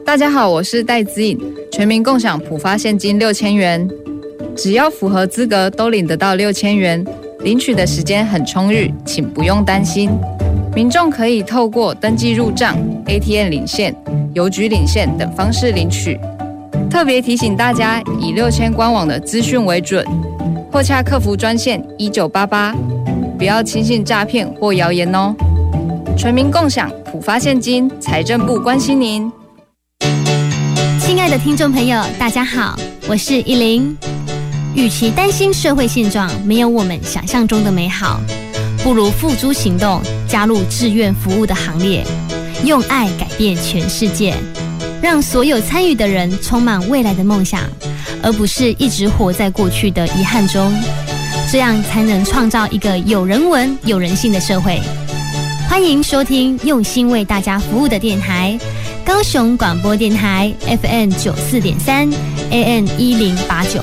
[0.05, 1.41] 大家好，我是戴资颖，
[1.73, 3.89] 全民共享普发现金六千元，
[4.55, 7.03] 只要符合资格都领得到六千元。
[7.41, 10.11] 领取的时间很充裕，请不用担心。
[10.75, 12.77] 民众可以透过登记入账、
[13.07, 13.97] ATM 领现、
[14.35, 16.21] 邮局领现等方式领取。
[16.91, 20.07] 特别提醒大家，以六千官网的资讯为准，
[20.71, 22.75] 或洽客服专线一九八八，
[23.37, 25.35] 不要轻信诈骗或谣言哦。
[26.17, 29.31] 全民共享，普发现金，财政部关心您。
[31.01, 33.97] 亲爱的听众朋友，大家好，我是依林。
[34.75, 38.21] 与其担心社会现状没有我们想象中的美好，
[38.83, 42.05] 不如付诸行动，加入志愿服务的行列，
[42.65, 44.35] 用爱改变全世界，
[45.03, 47.63] 让所有参与的人充满未来的梦想，
[48.23, 50.73] 而不是一直活在过去的遗憾中。
[51.51, 54.81] 这样才能创造一个有人文、有人性的社会。
[55.69, 58.59] 欢迎收听用心为大家服务的电台——
[59.05, 62.09] 高雄广播电台 FM 九四点三
[62.51, 63.83] ，AN 一零八九。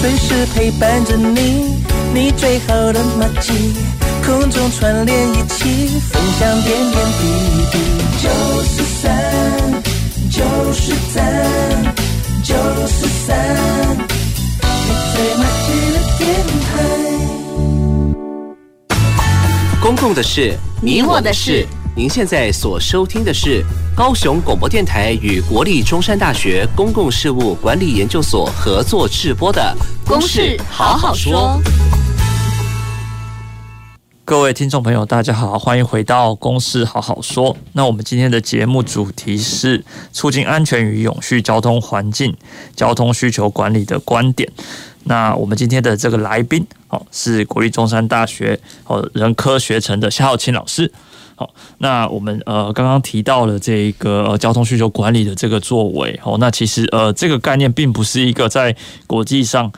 [0.00, 1.76] 随时陪伴着你，
[2.12, 3.52] 你最好的默契，
[4.24, 7.22] 空中串联一起，分享点点滴
[7.72, 7.78] 滴。
[8.22, 8.28] 九
[8.64, 9.12] 四三，
[10.30, 11.94] 九四三，
[12.42, 12.54] 九
[12.86, 14.01] 四三。
[19.80, 21.66] 公共的事，你我的事。
[21.94, 23.62] 您现在所收听的是
[23.94, 29.76] 高雄广播电台与国立中山大学公共事务管理研究所合作制播的
[30.08, 31.60] 《公事好好说》。
[34.24, 37.52] 各位听众朋友，大家好，欢迎回到《公事好好说》。
[37.72, 42.34] 那我们今天的节目主题是促进安全与永续交通环境、
[42.74, 44.50] 交通需求管理的观点。
[45.04, 50.90] 那我们今天的这个来宾，哦，是国立中山大学哦人科学城的夏浩清老师。
[51.34, 59.72] 好，那我们呃刚刚提到了这个呃交通需求管理的这个作为，哦，那其实呃这个概念并不是一个在国际上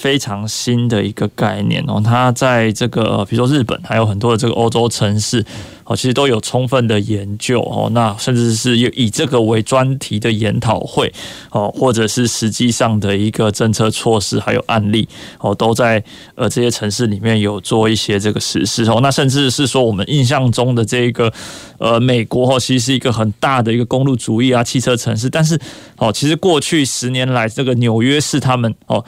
[0.00, 5.44] 非常新的一个概念哦，它在这个比如说日本还有很多的这个欧洲城市。
[5.90, 11.12] 哦，其实都有充分的研究哦，那甚至是以这个为专题的研讨会
[11.50, 15.08] 哦，或者是实际上的一个政策措施，还有案例
[15.40, 16.00] 哦，都在
[16.36, 19.00] 呃这些城市里面有做一些这个实施哦。
[19.02, 21.32] 那甚至是说我们印象中的这个
[21.78, 25.58] 呃美国哦，其实是一个很大的一个公路主义啊，汽车城市，但是
[25.96, 29.04] 哦，其实过去十年来，这个纽约市他们哦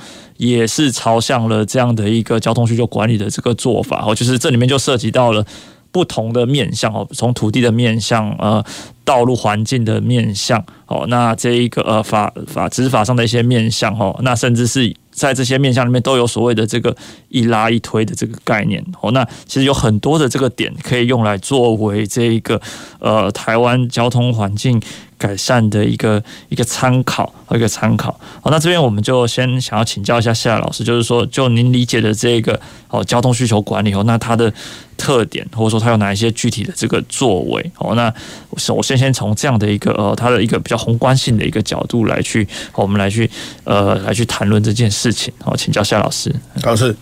[0.51, 5.45] 也是朝向了这样的一个交通需求管理的这个做法哦，就是这里面就涉及到了。
[5.93, 8.65] 不同的面向哦，从土地的面向，呃，
[9.05, 16.97] 道路环境的面向，哦，那这一个呃法法执法上的一些面向哦，那甚至是在这些面向里面都有所谓的这个
[17.29, 22.59] 一拉一推的这个概念哦，那其实有很多的这个点可以用来作为这一个
[22.99, 24.81] 呃台湾交通环境
[25.23, 28.11] 改善的一个一个参考和一个参考。
[28.43, 34.53] 好，那这边我们就先想要请教一下夏老师，就是说就您理解的这个哦交通需求管理哦，那它的。
[34.95, 37.73] 特点，或者说它有哪一些具体的这个作为？
[37.79, 38.13] 哦，那
[38.57, 43.29] 首先先从这样的一个呃，它的一个比较宏观性的一个角度来去，我们来去
[43.65, 45.33] 呃来去谈论这件事情。
[45.41, 46.33] 好，请教夏老师。
[46.63, 46.95] 老师，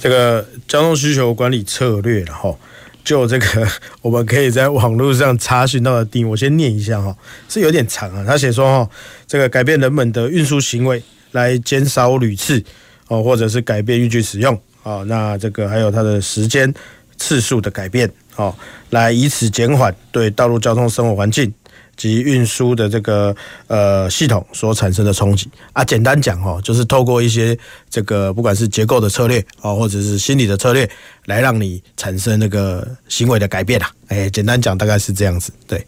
[0.00, 2.56] 这个交通需求管理策略，然后
[3.04, 3.68] 就这个
[4.00, 7.14] 我们可以在网络上查询到的定义，我先念一下哈，
[7.48, 8.24] 是有点长啊。
[8.26, 8.90] 他写说哈，
[9.26, 12.62] 这个改变人们的运输行为来减少屡次
[13.08, 16.72] 哦，或者是改变运具使用啊，那这个还有它的时间。
[17.16, 18.52] 次数的改变，哦，
[18.90, 21.50] 来以此减缓对道路交通生活环境
[21.96, 23.34] 及运输的这个
[23.66, 25.84] 呃系统所产生的冲击啊。
[25.84, 27.56] 简单讲哦，就是透过一些
[27.88, 30.88] 这个不管是结构的策略哦，或者是心理的策略，
[31.26, 33.90] 来让你产生那个行为的改变啊。
[34.08, 35.84] 哎，简单讲大概是这样子，对。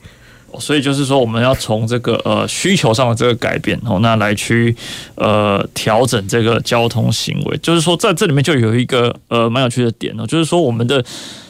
[0.59, 4.75] 所以就是说，我们要从这个呃需求上的这个改变哦，那来去
[5.16, 7.59] 呃调整这个交通行为。
[7.59, 11.05] 就是说，在这里面就有一个呃蛮有趣的点哦，就是说我们的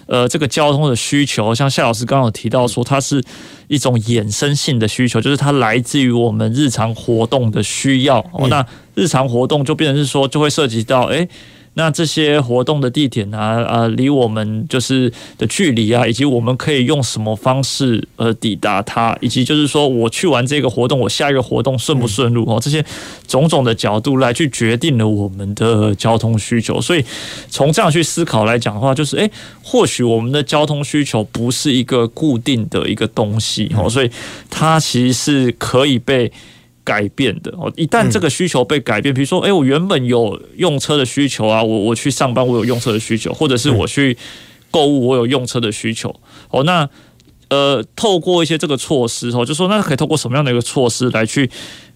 [0.07, 3.23] 呃这个交通的需求，像夏老师刚刚有提到说，它是
[3.69, 8.49] 一种衍生性的需求，就是它来自于我们日常活动的需要哦。
[8.49, 11.29] 那日常活动就变成是说，就会涉及到哎。
[11.79, 22.83] 那这些活动的地点啊，啊，离我们就是的距离啊，以及我们可以用什么方式呃抵达它，以及就是说我去完这个活动，我下一个活动顺不顺路哦，这些
[23.29, 26.81] 种种的角度来去决定了我们的交通需求。
[26.81, 27.05] 所以
[27.51, 29.31] 从这样去思考来讲的话，就是诶，
[29.63, 34.11] 或许我们的交通需求不是一个固定的一个东西哦，所以
[34.49, 36.33] 它其实是可以被。
[36.87, 44.17] 改变的哦，一旦这个需求被改变，比如说，哎，我原本有用车的需求啊，我我去上班，我有用车的需求，或者是我去
[44.71, 46.15] 购物，我有用车的需求，
[46.51, 46.89] 哦，那
[47.49, 51.51] 呃，透过一些这个措施哦，就说那可以透过什么样的一个措施来去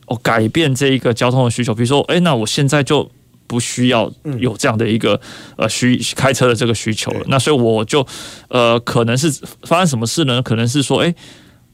[0.07, 1.73] 哦改变这一个交通的需求？
[1.73, 3.09] 比如说，哎，那我现在就
[3.47, 5.21] 不需要有这样的一个
[5.57, 7.21] 呃需开车的这个需求了。
[7.27, 8.07] 那所以我就
[8.49, 9.29] 呃可能是
[9.63, 10.41] 发生什么事呢？
[10.41, 11.13] 可能是说，哎，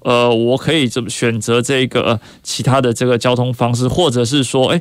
[0.06, 4.80] 呃，我可以怎么选择这个、其他的这个交通方式，或者是说，哎。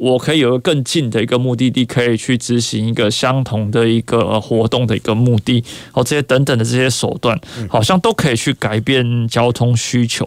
[0.00, 7.38] 我可以有个更近的一个目的地，可以去执行一个相同的一个活动的一个目的，哦，这些等等的这些手段，
[7.68, 10.24] 好像都可以去改变交通需求。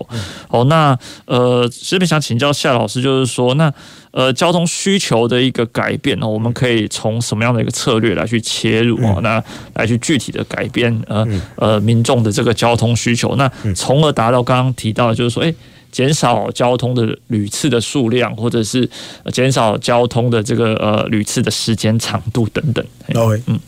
[0.50, 0.96] 哦，那
[1.26, 3.74] 呃，这边想请教夏老师，就是说，那
[4.12, 9.18] 呃，交通需求的一个改变呢，我们可以从什么样的一个策略来去切入啊？
[9.24, 9.44] 那
[9.74, 15.56] 来去具体的改变呃呃民众的这个交通需求，那从而达到刚刚提到的，就是说，诶。
[15.94, 18.90] 减少交通的旅次的数量，或者是
[19.32, 22.84] 减少交通的这个呃旅次的时间长度等等。
[23.14, 23.60] OK，嗯，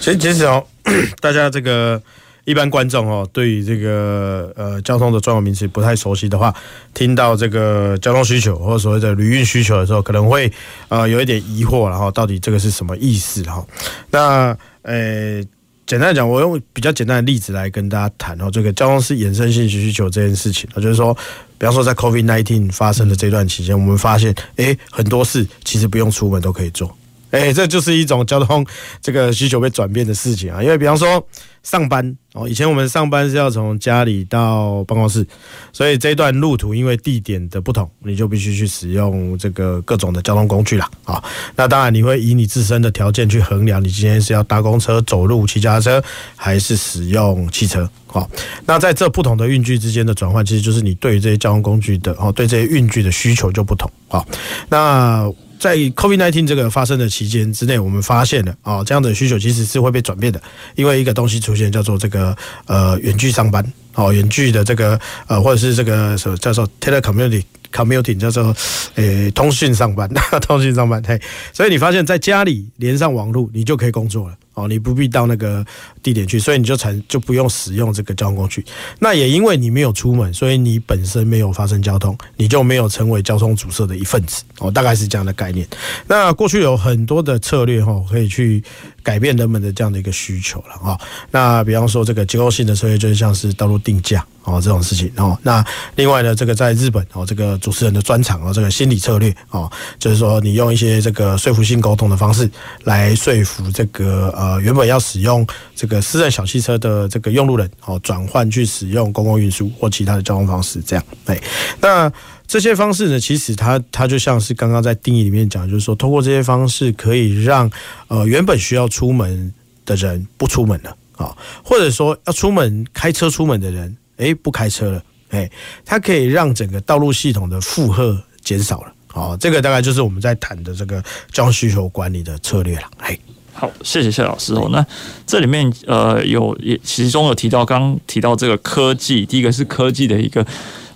[0.00, 0.64] 其实其实哦，
[1.20, 2.00] 大家这个
[2.44, 6.54] 一般观众哦，对于这个呃交通的专有名词不太熟悉的话，
[6.94, 10.50] 听到这个交通需求或者所谓的旅运需求的时候，可能会
[10.88, 13.66] 呃有一点疑惑，然后到底这个是什么意思哈？
[14.10, 15.44] 那呃。
[15.84, 21.14] 简单讲，我用比较简单的例子来跟大家谈哦，这个交通是衍生性需求这件事情，就是说，
[21.62, 26.92] 比方说在 COVID nineteen 发生的这段期间，我们发现，诶，很多事其实不用出门都可以做。
[27.30, 28.66] 哎，这就是一种交通
[29.00, 30.60] 这个需求被转变的事情啊。
[30.60, 31.24] 因为比方说
[31.62, 35.26] 上班哦，以前我们上班是要从家里到办公室，
[35.70, 40.90] 所以这段路途因为地点的不同，你就必须去使用这个各种的交通工具啦。
[41.04, 41.22] 啊。
[41.54, 46.02] 那当然你会以你自身的条件去衡量，你今天是要搭公车、走路、骑脚踏车，
[46.34, 47.86] 还是使用汽车。
[48.06, 48.26] 好，
[48.64, 53.90] 那在这不同的运具之间的转换，其实就是你对于这些交通工具的哦，对这些运具的需求就不同。
[54.08, 54.26] 好，
[54.70, 55.30] 那。
[55.62, 60.42] 在 COVID-19 这个发生的期间之内，我们发现了啊，这样的需求其实是会被转变的，
[60.74, 62.36] 因为一个东西出现叫做这个
[62.66, 64.98] 呃远距上班，哦远距的这个
[65.28, 68.52] 呃或者是这个什么叫做 telecommuting commuting 叫做
[68.96, 70.10] 呃通讯上班，
[70.42, 71.16] 通讯上班嘿，
[71.52, 74.34] 所以你发现在家里连上网络，你就可以工作了。
[74.54, 75.64] 哦，你不必到那个
[76.02, 78.64] 地点去，所以你就才就不用使用这个交通工具。
[78.98, 84.42] 那也因为你没有出门，所以你本身没有发生交通，你就没有成为交通阻塞的一份子。
[84.58, 85.66] 哦，大概是这样的概念。
[86.06, 88.62] 那过去有很多的策略哈，可以去
[89.02, 90.98] 改变人们的这样的一个需求了哈。
[91.30, 95.36] 那比方说这个结构性的策略，就是像是道路定价哦这种事情哦。
[95.42, 95.64] 那
[95.96, 102.48] 另外呢，这个在日本哦，这个主持人的专场哦，这个心理策略哦，就是说你用一些这个说服性沟通的方式
[102.84, 104.32] 来说服这个。
[104.32, 111.38] 呃，原本要使用这个个私人小汽车的这个用路人，哦，转换去使用公共运输或其他的交通方式，这样，对。
[111.80, 112.10] 那
[112.46, 117.70] 这些方式呢，其实它它就像是刚刚在定义里面讲，就是说，通过这些方式可以让
[118.08, 119.52] 呃原本需要出门
[119.84, 125.50] 的人不出门了啊，或者说要出门开车出门的人，诶，不开车了，诶，
[125.84, 133.18] 它可以让整个道路系统的负荷减少了，哦，这个大概就是我们在谈的这个交通需求管理的策略了，嘿。
[133.54, 134.68] 好，谢谢谢老师哦。
[134.72, 134.84] 那
[135.26, 140.44] 这里面呃有也其中有提到，刚刚提到这个科技，第一个是科技的一个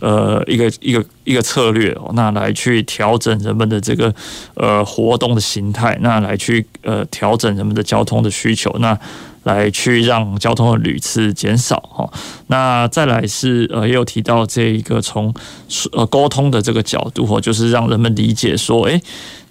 [0.01, 4.13] 呃一个一个一个策略哦，那来去调整人们的这个
[4.55, 8.99] 呃活动的形态，那来去呃调整人们的交通的需求，那
[9.45, 12.11] 来去让交通的屡次减少哈。
[12.49, 15.33] 那再来是呃也有提到这一个从
[15.93, 19.01] 呃沟通的这个角度哦，就是让人们理解说，诶。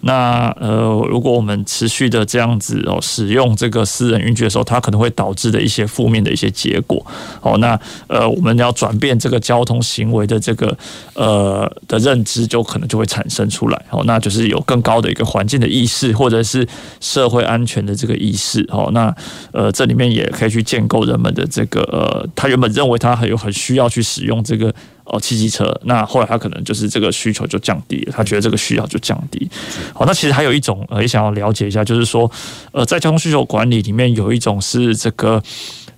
[0.07, 7.03] 那呃，如果我们持续的这样子哦，使用这个私人运具的时候，它可能会导致的一些负面的一些结果。
[7.41, 10.77] 哦，那呃，我们要转变这个交通行为的这个
[11.15, 13.85] 呃的认知，就可能就会产生出来。
[13.89, 16.67] 哦，那就是有更高的一个环境的意识，或者是
[17.01, 18.63] 社会安全的这个意识。
[18.69, 19.11] 哦，那
[19.53, 24.71] 呃，这里面也可以去建构人们的这个呃，他原本认为他很有很需要去使用这个。
[25.05, 29.47] 哦，汽机车，那后来他可能就是这个需求就降低了，他觉得这个需要就降低。
[29.93, 32.29] 好，那其实还有一种呃，也想要了解一下，就是说，
[32.71, 35.41] 呃，在交通需求管理里面有一种是这个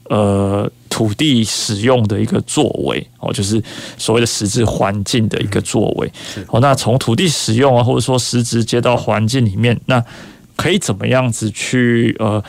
[0.10, 3.64] 呃土地使用的一个作为哦，就是
[3.98, 6.12] 所谓的实质环境的一个作为。
[6.50, 10.04] 哦，那从土地使用啊，或者说实质接到环境里面，那
[10.58, 12.44] 可以怎么样子去呃？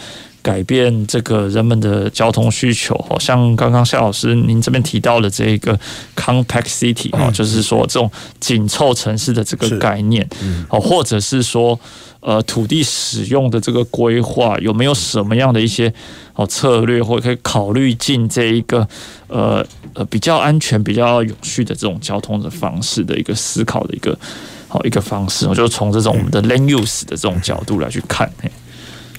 [0.48, 5.78] 改变这个人们的交通需求，好像刚刚夏老师您这边提到的这个
[6.16, 10.26] compact city 哈，就是说这种紧凑城市的这个概念，
[10.70, 11.78] 哦，或者是说
[12.20, 15.92] 呃土地使用的这个规划有没有什么样的一些
[16.32, 18.88] 哦策略，或者可以考虑进这一个
[19.26, 24.18] 呃呃比较安全、比较有序的这种交通的方式的一个思考的一个
[24.66, 28.32] 好一个方式，我就从这种我们的 land use 的这种角度来去看。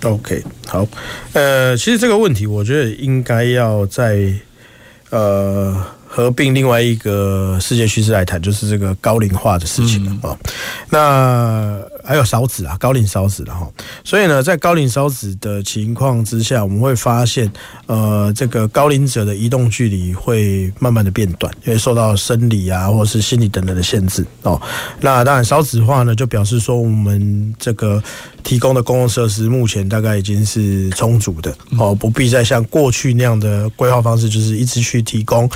[0.03, 0.87] OK，好，
[1.33, 4.33] 呃，其实这个问题，我觉得应该要在
[5.09, 5.75] 呃
[6.11, 10.37] 合并另外一个世界趋势来谈，就是这个高龄化的事情了啊。
[10.89, 13.69] 那还有少子啊，高龄少子了哈，
[14.03, 17.51] 所以呢，在高龄少子的情况之下，我们会发现，
[17.85, 24.59] 呃，这个高龄者的移动距离会慢慢的变短，因为受到生理啊或者是心理等等的限制哦。
[24.99, 28.01] 那当然少子化呢，就表示说我们这个
[28.43, 35.47] 提供的公共设施目前大概已经是充足的哦，不必再像过去那样的规划方式，就是一直去提供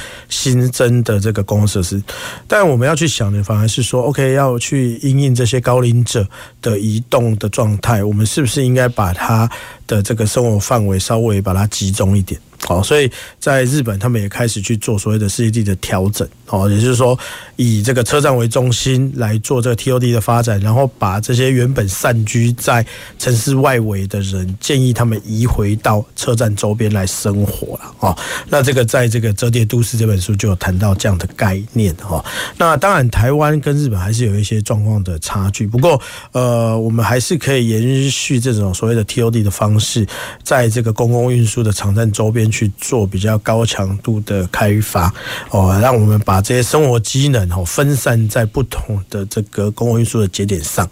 [0.52, 2.02] 新增的这个公共设施。
[2.48, 6.28] 但我们要去想的，反而是说，OK，要去因应这些高龄者
[6.62, 9.50] 的移动的状态，我们是不是应该把他
[9.88, 12.40] 的这个生活范围稍微把它集中一点？
[12.66, 17.18] 好，所以在日本，他们也开始去做所谓的世界地的调整，哦，也就是说，
[17.58, 22.86] 以这个车站为中心来做这个 TOD 的发展，然后把这些原本散居在
[23.20, 32.24] 城市外围的人，建议他们移回到车站周边来生活了，哦，那这个在这个《折叠都市》这本书就有谈到这样的概念，哈。
[32.58, 36.00] 那当然，台湾跟日本还是有一些状况的差距，不过，
[36.32, 40.08] 呃，我们还是可以延续这种所谓的 TOD 的方式，
[40.44, 42.53] 在这个公共运输的场站周边。
[42.54, 45.12] 去做比较高强度的开发
[45.50, 50.88] 哦，让我们把这些生活机能哦分散在不同的这个公共运输的节点上。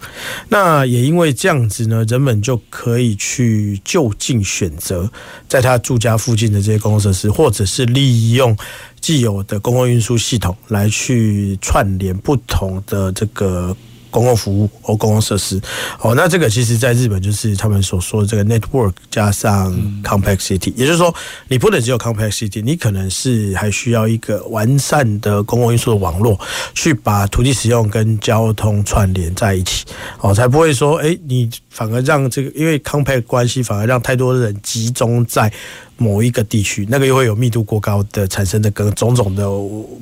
[0.50, 5.10] 那也因为这样子呢，人们就可以去就近选择
[5.48, 8.58] 在他住家附近的这些公共设施，或者是利用
[9.00, 13.78] 既有的公共运输系统来去串联不同的这个。
[14.12, 15.60] 公共服务或公共设施，
[16.00, 21.14] 哦，那这个其实在日本就是他们所说的这个 network 加上 complexity，也就是说，
[21.48, 26.40] 你不能只有 complexity，你可能是还需要一个完善的公共运输的网络，
[26.76, 29.86] 去把土地使用跟交通串联在一起，
[30.20, 35.52] 哦，才不会说，哎，你反而让这个因为 compact 关系，反而让太多的人集中在。
[35.98, 39.46] 某一个地区，那个又会有密度过高的产生的各种种的，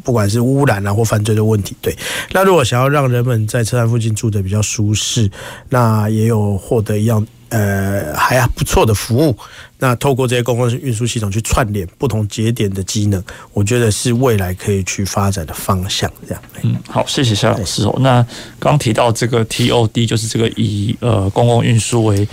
[0.01, 1.75] 不管是污染啊或犯罪的问题。
[1.81, 1.93] 对，
[2.31, 5.29] 那如果想要让人们在车站附近住得比较舒适，
[5.69, 9.35] 那也有获得一样呃还不错的服务。
[9.81, 13.23] 那透过这些公共运输系统去串联不同节点的机能，
[13.53, 16.11] 我觉得是未来可以去发展的方向。
[16.27, 17.95] 这样，嗯，好，谢谢夏老师哦。
[18.01, 18.25] 那
[18.59, 22.27] 刚提到这个 TOD，就是这个以呃公共运输为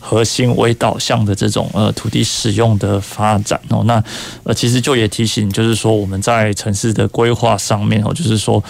[0.00, 4.02] 核心为导向的这种呃土地使用的发展哦，那
[4.42, 8.62] 呃其实就也提醒，就是说我们在城市的规划上面哦，就是说，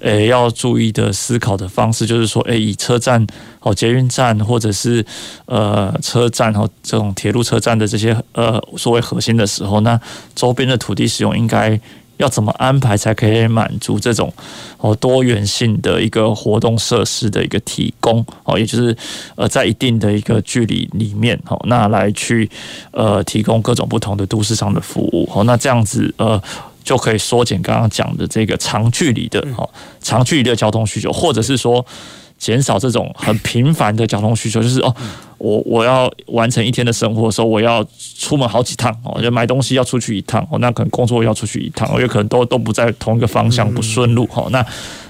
[0.00, 3.26] 诶要注意的思考的方式，就是说，诶以车站
[3.60, 5.04] 哦捷运站或者是
[5.46, 10.00] 呃车站哦这种铁路车站的这些呃所谓核心的时候，那
[10.34, 11.78] 周边的土地使用应该。
[12.18, 14.32] 要怎么安排才可以满足这种
[14.78, 18.96] 哦多元性的一个活动设施的一个提供哦，也就是
[19.34, 22.48] 呃在一定的一个距离里面哦，那来去
[22.92, 26.40] 呃提供各种不同的都市上的服务哦，那这样子呃
[26.84, 29.68] 就可以缩减刚刚讲的这个长距离的哦
[30.00, 31.84] 长距离的交通需求，或者是说。
[32.36, 34.94] 减少这种很频繁的交通需求，就是哦，
[35.38, 37.82] 我我要完成一天的生活的时候，我要
[38.18, 44.46] 出门好几趟哦，就买东西要出去一趟哦，那可能工作要出去一趟，有可能都都不在同一个方向，不顺路哈。
[44.50, 44.66] 那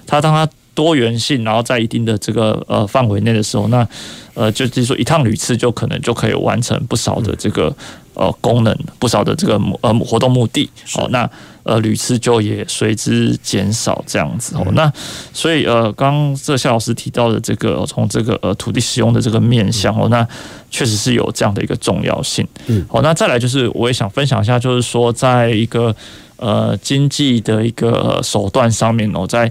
[0.06, 3.86] 他当它多元性，然后在一定的这个呃范围内的时候，那
[4.34, 7.74] 呃就是说一趟旅次就可能就可以完成不少的这个
[8.14, 11.08] 呃功能，不少的这个呃活动目的哦。
[11.10, 11.28] 那
[11.62, 14.66] 呃，旅次就也随之减少，这样子哦。
[14.74, 14.92] 那
[15.32, 20.28] 所以呃，刚刚这夏老师提到的这个，从这个呃土地使用的这个面向哦，那
[20.70, 22.46] 确实是有这样的一个重要性。
[22.66, 25.96] 嗯，好，那再来就是我也想分享一下，就是说在一个
[26.36, 29.50] 呃经济的一个手段上面哦，在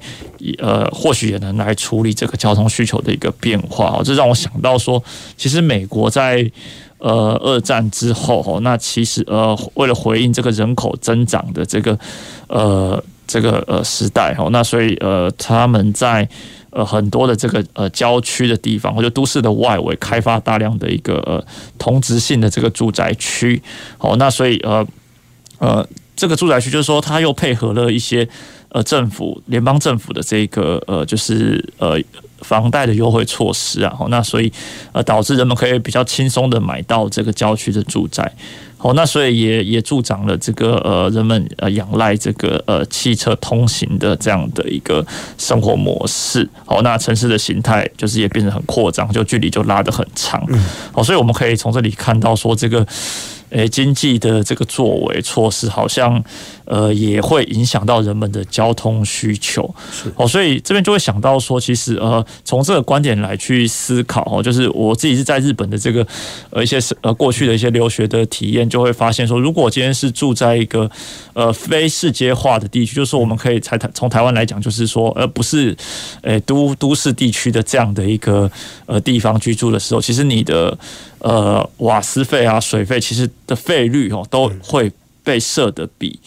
[0.60, 4.02] 呃或许也能来处理这个交通需求的一个变化哦。
[4.04, 5.04] 这让我想到说，
[5.38, 6.52] 其实美国在。
[7.00, 12.00] 呃，二战之后，那其实呃，为了回应这个人口增长的这个
[12.48, 16.26] 呃这个呃时代，那所以呃，他们在
[16.70, 21.46] 呃很多的这个呃郊区的地方或者都市的外围开发大量的一个呃
[21.78, 23.62] 同质性的这个住宅区，
[23.98, 24.88] 好，那所以呃
[25.58, 28.28] 呃这个住宅区就是说，它又配合了一些
[28.70, 32.00] 呃政府联邦政府的这个呃就是呃。
[32.44, 34.52] 房贷的优惠措施啊，那所以
[34.92, 38.30] 呃导致人们可以比较轻松的买到这个郊区的住宅，
[38.76, 45.06] 好，那所以也也助长了这个呃人们呃仰赖这个呃汽车通行的这样的一个
[45.38, 50.46] 生活模式，好，那城市的形态就是也变得很扩张，就距离就拉得很长，
[50.92, 52.86] 好，所以我们可以从这里看到说这个。
[53.54, 56.22] 诶，经济的这个作为措施好像，
[56.66, 59.74] 呃，也会影响到人们的交通需求。
[60.16, 66.06] 哦，所以这边就会想到说，其实呃，从这个观点来去思考哦，就是我自己是在日本的这个
[66.50, 70.90] 呃一些呃过去的一些留学的体验，就会发现说，如果今天是住在一个
[71.34, 75.78] 呃非市街化的地区，就是说我们可以才从台湾来讲，就是说而不是
[76.24, 78.50] 诶都都市地区的这样的一个
[78.88, 80.76] 呃地方居住的时候，其实你的
[81.24, 84.92] 呃瓦斯费啊、水费，其实的费率哦都会
[85.24, 86.20] 被设的比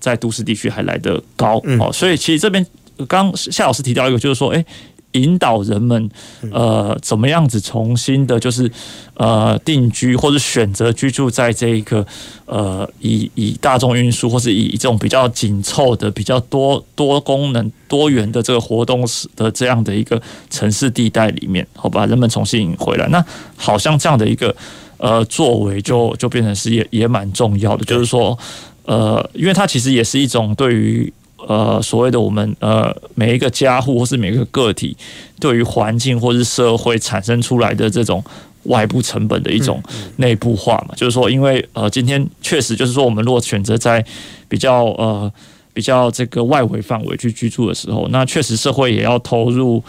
[0.00, 1.92] 在都市地区还来得高哦。
[1.92, 2.66] 所以其实这边
[3.06, 4.66] 刚夏老师提到一个，就是说，诶。
[5.12, 6.10] 引导人们，
[6.52, 8.70] 呃，怎么样子重新的，就是
[9.14, 12.06] 呃定居或者选择居住在这一个
[12.44, 19.02] 呃以以大众运输或是以这种比较紧凑的、比较多多功能、多元的这个活动
[19.34, 23.08] 的这样的一个城市地带里面，好把人们重新引回来。
[23.08, 23.24] 那
[23.56, 24.54] 好像这样的一个
[24.98, 28.38] 呃作为，就就变成是也也蛮重要的，就是说，
[28.84, 31.12] 呃，因为它其实也是一种对于。
[31.48, 34.94] 呃，所谓的我们呃，每一个家户或是每一个个体，
[35.40, 38.22] 对于环境或是社会产生出来的这种
[38.64, 39.82] 外部成本的一种
[40.16, 44.04] 内部化嘛，就是说，因为呃，今天确实就是说，我们如果选择在
[44.46, 45.32] 比较呃
[45.72, 49.82] 比较这个外围范围去居住的时候，那确实社会也要投入。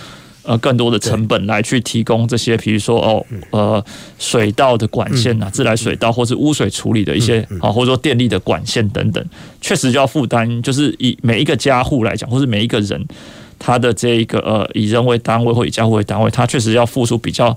[0.50, 3.86] 呃，更多的成本来去提供这些，比如说哦，呃，
[4.18, 9.24] 水稻的管线啊，自来水道或是污水处理的一些啊，或者说电力的管线等等，
[9.62, 13.00] 确实就要负担，就是以每一个家户来讲，或是每一个人
[13.60, 17.56] 他的这一个呃，以人为单位或以家户为单位，他确实要付出比较。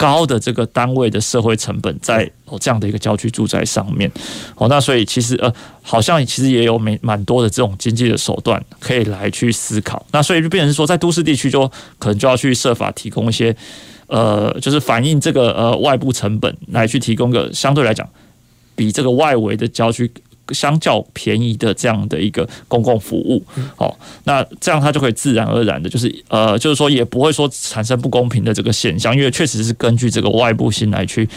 [0.00, 4.10] 高的这个单位的社会成本在哦这样的一个郊区住宅上面
[4.56, 13.54] 哦，那所以其实呃好像其实也有蛮蛮多的这种经济的手段可以来去思考，那所以就变成说在都市地区就可能就要去设法提供一些
[14.06, 18.08] 呃就是反映这个呃外部成本来去提供个相对来讲
[18.74, 20.10] 比这个外围的郊区。
[20.52, 23.42] 相较便宜的这样的一个公共服务，
[23.76, 31.28] 好，那这样它就可以自然而然的，就是呃，就是说也不会说产生不公平的这个现象，因为确实是根据这个外部性来去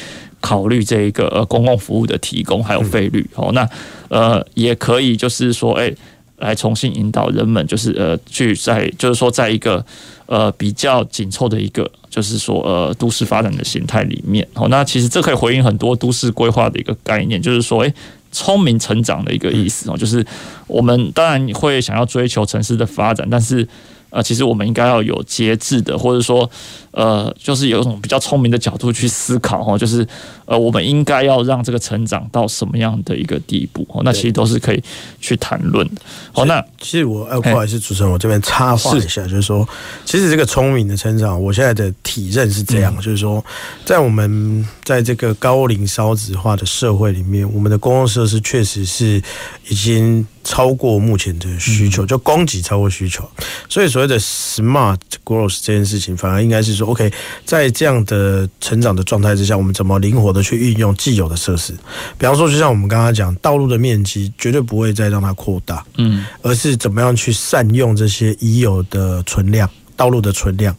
[0.42, 3.68] 考虑这一个呃公共服务的提供还有费率，好，那
[4.10, 5.94] 呃也可以就是说，哎，
[6.38, 9.86] 来重新引导人们，就是呃去在就是说在一个
[10.26, 17.94] 呃比较紧凑的一个就是说呃都市发展的形态里面，好，那其实这可以回应很多都市规划的一个概念，就是说，哎。
[18.34, 20.26] 聪明成长的一个意思哦，就是
[20.68, 23.66] 我们当然会想要追求城市的发展，但是。
[24.16, 26.48] 呃，其实我们应该要有节制的，或者说，
[26.92, 30.08] 呃，就是有一种比较聪明的角度去思考哦，就是
[30.54, 33.84] 呃，我们应该要让这个成长到什么样的一个地步？
[33.90, 34.82] 哦，那其实都是可以
[35.20, 36.02] 去谈论的。
[36.32, 39.68] 好，那其实我呃，不好意思，主持人，我这边插话一下，就是说，
[40.06, 43.44] 其实这个聪明的成长，我现在的体认是这样，就是说，
[43.84, 49.20] 在我们在这个高龄少子化的社会里面，我们的公共设施确实是
[49.68, 50.26] 已经。
[50.46, 53.24] 超过目前的需求，就供给超过需求，
[53.70, 57.10] 所以所谓的 smart growth 这件事情，反而应该是说，OK，
[57.46, 61.74] 在这样的成长的状态之下，我们怎么灵活的去运用既有的设施？
[62.18, 69.70] 比方说，就像我们刚刚讲，道路的面积绝对不会再让它扩大，嗯，而是怎么样去善用这些已有的存量。
[69.96, 70.76] 道路的存量，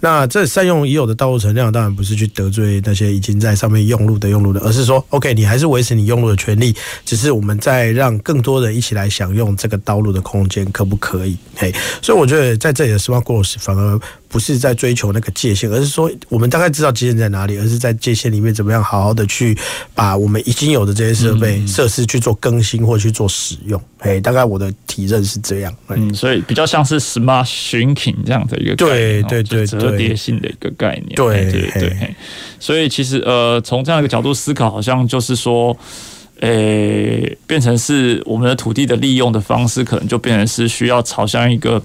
[0.00, 11.38] 那这善用已有的道路存量，当然不是去得罪那些已经在上面用路的用路的，而是说，OK，你还是维持你用路的权利，只是我们在让更多人一起来享用这个道路的空间，可不可以？
[11.54, 14.00] 嘿，所以我觉得在这里的 Smart Growth 反而。
[14.36, 19.56] 不是在追求那个界限，而是说我们大概知道界限在哪里，而是在界限里面怎么样好好的去
[19.94, 23.80] 把我们已经有的这些设备设施去做更新或去做使用。
[24.00, 25.74] 哎，大概我的体认是这样。
[25.88, 31.14] 嗯，所以比较像是 smart shrinking 这样的一个对对对折叠性的一个概念。
[31.14, 32.14] 对对对。
[32.60, 35.74] 所以其实呃，从这样一个角度思考，好像就是说，
[36.40, 41.82] 诶，变成是我们的土地的利用的方式，可能就变成是需要朝向一个。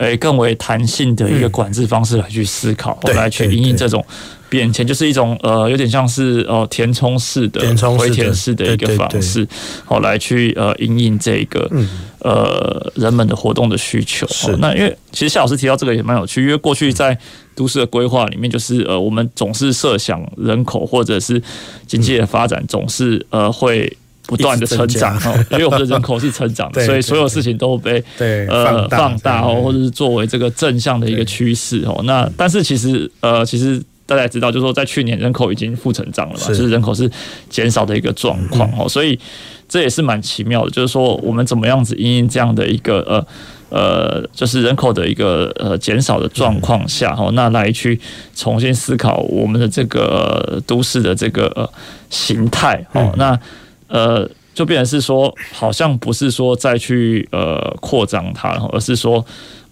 [0.00, 4.02] 诶，更为弹性的一个管制方式来去思考，嗯、来去因应这种
[4.48, 7.60] 变迁，就是一种呃，有点像是呃填充式的、
[7.98, 9.46] 回填式的一个方式，
[9.84, 11.70] 好来去呃因应这个
[12.20, 14.26] 呃人们的活动的需求。
[14.28, 17.16] 是那因为其实夏老师提到这个也蛮有趣，因为过去在
[17.54, 21.42] 都市的规划里面，就是呃我们总是设想人口或者是
[21.86, 23.94] 经济的发展总是呃会。
[24.30, 32.00] 不断的成长哦，因为我们的人口是成长的， 所以所有事情都被呃放大哦，或者是作为这个正向的一个趋势哦。
[32.04, 37.10] 那但是其实呃，其实大家也知道，就是说在去年人口已经负成长了嘛，就是人口是
[37.48, 39.18] 减少的一个状况哦，所以
[39.68, 43.26] 这也是蛮奇妙的，就是说我们怎么样子因应这样的一个呃
[43.70, 48.00] 呃，就是人口的一个呃减少的状况下哦，那来去
[48.36, 51.68] 重新思考我们的这个都市的这个
[52.08, 53.36] 形态哦，那。
[53.90, 59.24] 呃，就变成是说，好像不是说再去呃扩张它，而是说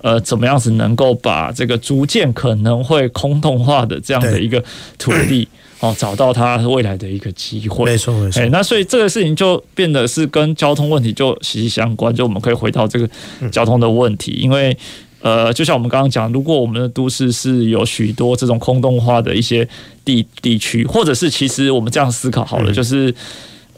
[0.03, 4.62] 呃怎么样子能够把这个逐渐可能会空洞化的这样的一个
[4.99, 5.47] 土地
[5.81, 7.85] 哦，找到它未来的一个机会。
[7.85, 8.45] 没错没错。
[8.47, 12.12] 那所以这个事情就变得是跟交通问题就息息相关。
[12.12, 13.09] 就我们可以回到这个
[13.53, 14.77] 交通的问题，因为
[15.21, 19.69] 呃，就像我们刚刚讲，如果我们的都市是有许多这种空洞化的一些
[20.05, 23.14] 地地区，或者是其实我们这样思考好了，就是。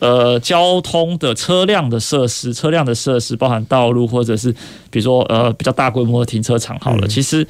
[0.00, 4.50] 呃，交通的车辆的设施，车辆的设施包含道路，或者是
[4.90, 6.78] 比如说呃比较大规模的停车场。
[6.80, 7.46] 好了，其实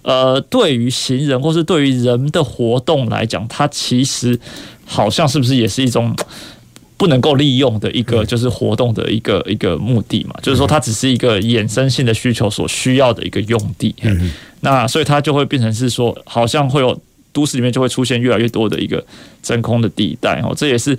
[0.00, 4.40] 呃对于行人或是对于人的活动来讲，它其实
[4.86, 6.16] 好像是不是也是一种
[6.96, 10.34] 不能够利用的一个就是活动的一个一个目的嘛？
[10.42, 13.94] 就是说它只是一个衍生性的需求所需要的一个用地。
[14.00, 14.30] 嗯，
[14.60, 16.98] 那所以它就会变成是说，好像会有。
[17.32, 19.04] 都市里面就会出现越来越多的一个
[19.42, 20.94] 真空的地带哦，这也是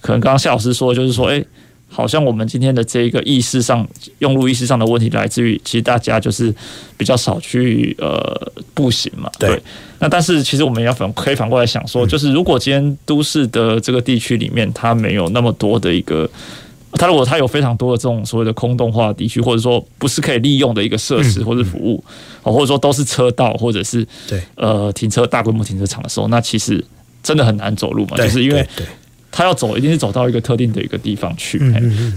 [0.00, 1.44] 可能刚刚夏老师说，就是说，哎，
[1.88, 3.86] 好像我们今天的这个意识上
[4.18, 6.54] 用路意识上的问题，来自于其实大家就是
[6.96, 9.62] 比较少去呃步行嘛，对。
[9.98, 16.28] 那但是其实我们也要反可以反过来想说，就是如果今天都市的这个地区里面，它没有那么多的一个。
[16.96, 22.02] 它如果它有非常多的这种所谓的空洞化的地区，或者说不是可以利用的一个设施或者服务，
[22.42, 24.40] 哦，或者说都是车道或者是对。
[24.56, 26.82] 呃停车大规模停车场的时候，那其实
[27.22, 28.66] 真的很难走路嘛，就是因为
[29.30, 31.58] 他要走一定是走到一个特定的一个地方去，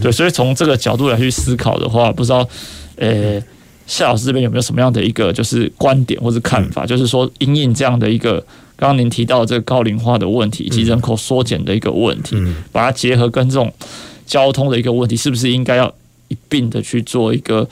[0.01, 2.47] 对，所以从这个角度来去思考的话，不知道
[2.95, 3.41] 呃
[3.87, 8.39] 夏老师这边有没有什么样的一个就是观点或者看法，就是说因应这样的一个
[8.77, 12.37] 刚刚您提到的这个高龄化的问题以及人口缩减的一个问题，
[12.71, 13.73] 把它结合跟这种。
[14.29, 15.93] 交通的一个问题，是不是应该要
[16.27, 17.67] 一并的去做一个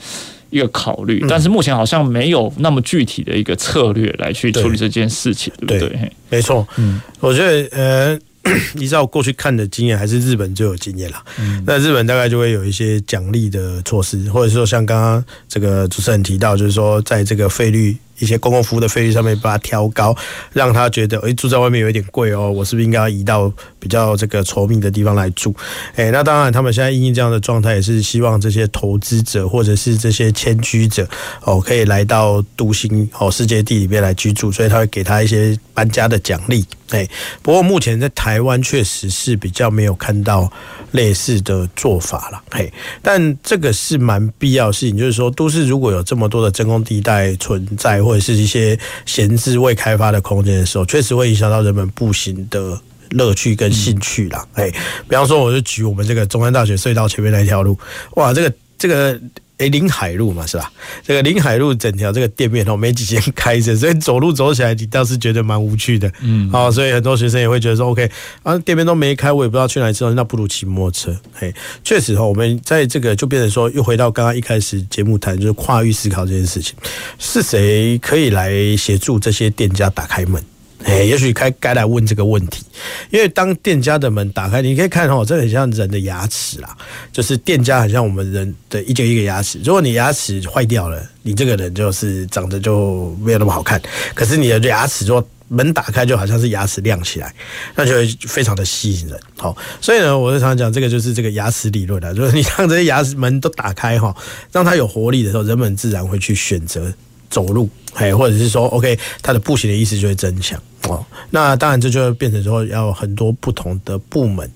[0.50, 1.24] 一个考虑？
[1.28, 6.12] 但是目前好像没有那么具体的一个策略来去处理这件事情，对，对不对？
[6.28, 8.18] 没错，嗯，我觉得呃，
[8.76, 11.24] 依照过去看的经验，还是日本最有经验啦。
[11.38, 17.96] 嗯，那日本大概就会有一些奖励的措施，或者说像刚刚这个主持人提到，就是说在这个费率。
[18.18, 20.16] 一些公共服务的费率上面把它调高，
[20.52, 25.54] 让他觉得诶、住在外面有一点贵哦，我是不是应该要移到比较这个稠密的地方来住？
[25.96, 31.08] 诶、那当然，他们现在因应这样的状态，也是希望这些投资者或者是这些迁居者
[31.42, 36.64] 哦，可以来到都心哦世界地里面来居住，所以他会给他一些搬家的奖励。
[36.90, 37.08] 哎，
[37.42, 40.50] 不过目前在台湾确实是比较没有看到
[40.92, 42.42] 类似的做法了。
[42.50, 42.72] 嘿，
[43.02, 52.80] 但这个是蛮必要的事情，就是说，都市如果有这么多的真空地带存在，或者是一些闲置未开发的空间的时候，确实会影响到人们步行的
[53.10, 54.46] 乐趣跟兴趣啦。
[54.54, 54.70] 哎，
[55.08, 57.78] 比方说，我就举我们这个中山大学隧道前面那一条路，
[58.16, 59.20] 哇，这个这个。
[59.58, 60.72] 诶，临海路嘛，是吧？
[61.04, 66.10] 这个临海路整条这个店面哦，没几间开着，所以走路走起来，你倒是觉得蛮无趣的。
[66.20, 68.10] 嗯，哦，所以很多学生也会觉得说，OK，
[68.42, 71.20] 啊，店面都没开，我也不知道去哪里吃，那不如骑摩托车。
[71.34, 71.52] 嘿，
[71.82, 76.74] 确实哈，我们在这个就变成说，又回到刚刚一开始节目谈，就是跨域思考这件事情，
[77.18, 80.42] 是谁可以来协助这些店家打开门？
[80.84, 82.64] 哎，也许该该来问这个问题，
[83.10, 86.76] 因为当店家的门打开，你可以看哦，这很像人的牙齿啦，
[87.12, 89.58] 就是店家很像我们人的一个一个牙齿。
[89.64, 93.80] 如果你牙齿坏掉了，你这个人就是长得就没有那么好看。
[94.14, 97.34] 可是你的牙齿，如果门打开，就好像是牙齿亮起来，
[97.74, 99.18] 那就会非常的吸引人。
[99.36, 104.14] 好，所以呢，我就常常讲，这个就是这个牙齿理论啦，就是你 让这些牙齿门都打开哈，
[104.52, 106.92] 让它有活力的时候，人们自然会去选择
[107.28, 107.68] 走路。
[107.94, 111.04] 嘿，或者是说，OK，他的步行的意识就会增强哦。
[111.30, 114.48] 那当然，这就会变成说，要很多不同的部门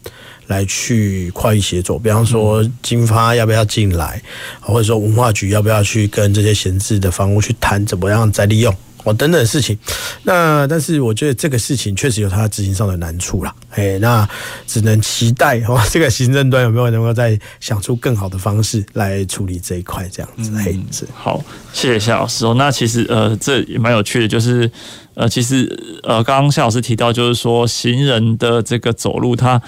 [0.47, 1.99] 来去跨域协作。
[1.99, 4.23] 比方说，经发要不要进来，
[4.61, 8.73] 或者说文化局要不要去跟这些闲置的房屋去谈怎么样再利用。
[9.05, 9.77] 哦，等等的事情，
[10.23, 13.55] 那但是我觉得这个事情确实有它执行上的难处啦。
[13.71, 14.29] 哎，那
[14.67, 20.53] 只能期待哦，这个行政端有没有能够再想出更好的方式来处理这一块，这样子。
[20.57, 21.43] 嘿、嗯，是好，
[21.73, 22.55] 谢谢夏老师哦。
[22.57, 24.71] 那其实呃，这也蛮有趣的，就是
[25.15, 29.61] 呃，其实呃，刚刚夏老师提到，就是说行人的这个走路，他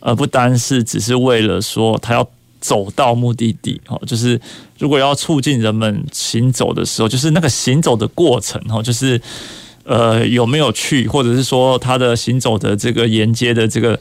[0.00, 2.28] 呃，不单是只是为了说他要。
[2.68, 4.38] 走到目的地，哦，就是
[4.78, 9.18] 如果要促进人们行走的时候，就是那个行走的过程，哦，就是
[9.84, 13.98] 呃有没有去，或者是说他的行走的这个沿街的这个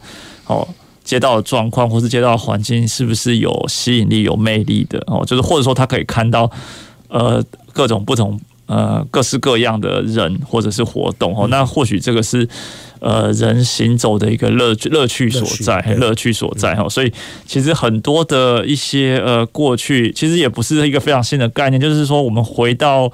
[0.48, 0.68] 哦
[1.06, 6.52] 街道的状况，或是街道的环境是不是有吸引力、有魅力的哦，就是或者说他可以看到
[7.08, 7.42] 呃
[7.72, 8.38] 各种不同
[8.68, 12.48] 呃各式各样的人或者是活动哦，那或许这个是。
[13.00, 16.90] 呃，人行走的一个乐趣乐趣所在，乐趣所在哈。
[16.90, 17.14] 所以
[17.46, 23.12] 其实很多的一些呃过去，其实也不是一个非常新的概念，就是说我们回到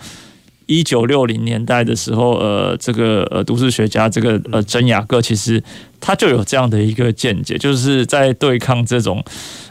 [0.65, 5.61] 一九六零年代的时候，呃，这个呃都市学家这个呃真雅各其实
[5.99, 9.23] 他就有这样的一个见解，就是在对抗这种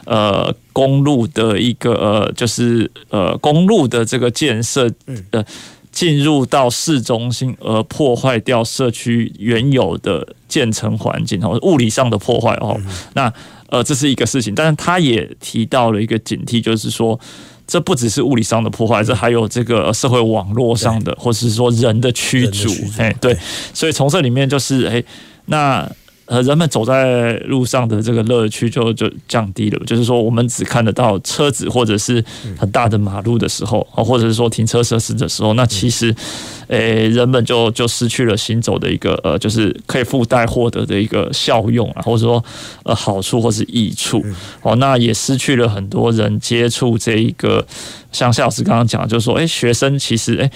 [0.05, 4.91] 呃公路的一个呃就是呃公路的这个建设
[5.31, 5.43] 呃
[5.91, 12.79] 进入到市中心而破坏掉社区原有的建成环境哦，物理上的破坏哦，
[13.13, 13.31] 那
[13.69, 17.19] 呃这是一个事情，但是他也提到了一个警惕，就是说。
[17.65, 22.69] 这不只是物理上的破坏，这还有这个社会网络上的，或是说人的驱逐。
[22.97, 23.37] 哎，对，
[23.73, 25.03] 所以从这里面就是，哎，
[25.45, 25.89] 那。
[26.25, 32.23] 呃，人们走在路上的这个乐趣就就降低了，就是说，我们只看得到车子或者是
[32.57, 36.15] 很大的马路的时候，或者是说停车设施的时候，那其实，
[36.67, 42.41] 诶，人们就就失去了行走的一个呃，就是可以附带获得的一个效用啊，或者说
[42.83, 44.23] 呃好处或是益处。
[44.61, 47.65] 哦，那也失去了很多人接触这一个，
[48.13, 50.49] 像夏老师刚刚讲，就是说，诶，学生其实，诶，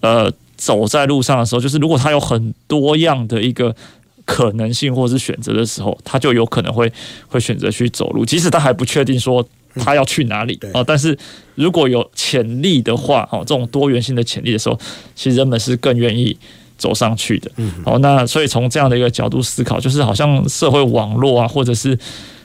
[0.00, 3.76] 呃，走在路上的时候，就是如果他有很多样的一个。
[4.24, 6.90] 可能性或是选择的时候，他就有可能会
[7.28, 9.46] 会选择去走路，即使他还不确定说
[9.76, 10.84] 他要去哪里啊、嗯。
[10.86, 11.16] 但是
[11.54, 14.78] 如果有潜力的话，哦，这种多元性的潜力的时候，
[15.14, 16.36] 其实人们是更愿意
[16.78, 17.50] 走上去的。
[17.84, 21.98] 好，那所以从这样的一个角度思考，就是好像社会网络啊，或者是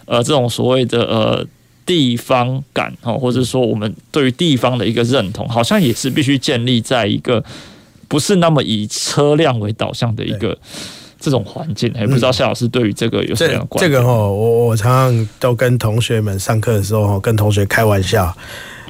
[0.05, 1.45] 呃这种所谓的呃
[1.85, 7.43] 地方感哦，或者说我们对于地方的一个认同，好像也是必须建立在一个
[8.07, 10.57] 不是那么以车辆为导向的一个。
[11.19, 13.91] 这种环境，也不知道夏老师对于这个有什么样的观点？
[13.91, 18.35] 这个哈，我我常常都跟同学们上课的时候，跟同学开玩笑，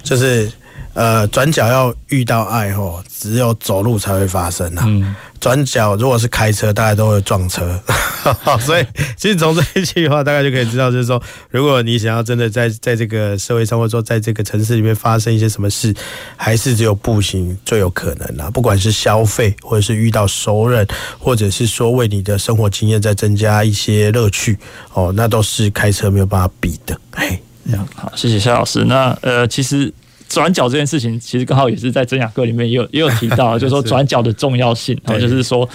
[0.03, 0.51] 就是。
[0.97, 4.85] 呃，转角要遇到爱吼，只有走路才会发生呐、啊。
[4.87, 7.79] 嗯，转角如果是开车，大家都会撞车。
[8.59, 8.85] 所以，
[9.15, 11.21] 其实从这一句话，大概就可以知道，就是说，
[11.51, 15.93] 如果你想要真的在在这个社会上，或者说在这个城市里面发生一些什么事，
[16.35, 18.49] 还是只有步行最有可能啦。
[18.49, 20.83] 不管是消费，或者是遇到熟人，
[21.19, 24.57] 或者是说为你的生活经验再增加一些乐趣，
[24.93, 26.99] 哦，那都是开车没有办法比的。
[27.11, 27.39] 嘿，
[27.69, 28.83] 这样好，谢谢夏老师。
[28.85, 29.93] 那呃，其实。
[30.27, 35.67] 转角这件事情，其实刚好也是在真雅歌里面也有也有提到， 就是说转角的重要性，然后就是说，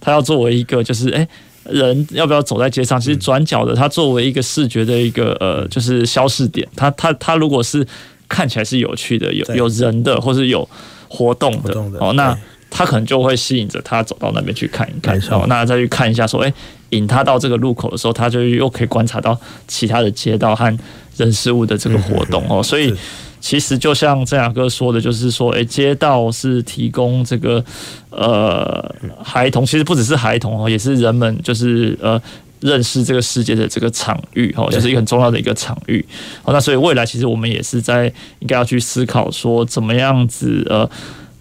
[0.00, 1.28] 它要作为一个就是哎，
[1.64, 2.98] 人要不要走在街上？
[2.98, 7.86] 其实转角的它作为一个视觉的一个呃，就是消失点，它它它如果是
[8.28, 10.66] 看起来是有趣的，有有人的，或是有
[11.08, 12.36] 活动的哦，那
[12.70, 16.52] 他可能就会吸引着他走到那边去看一看，哦，那再去看一下说，哎，
[16.90, 20.78] 引他到这个路口的时候，他就又可以观察到其他的街道和
[21.16, 22.94] 人事物的这个活动哦，所以。
[23.40, 27.64] 其实就像郑雅哥说的，就是说，诶，街道是提供这个
[28.10, 32.20] 呃孩童，其实不只是孩童哦，也是人们就是呃
[32.60, 36.04] 认识这个世界的这个场域哦，就是一个很重要的一个场域。
[36.44, 40.88] 哦，那所以未来其实我们也是在应该要去思考说，怎么样子呃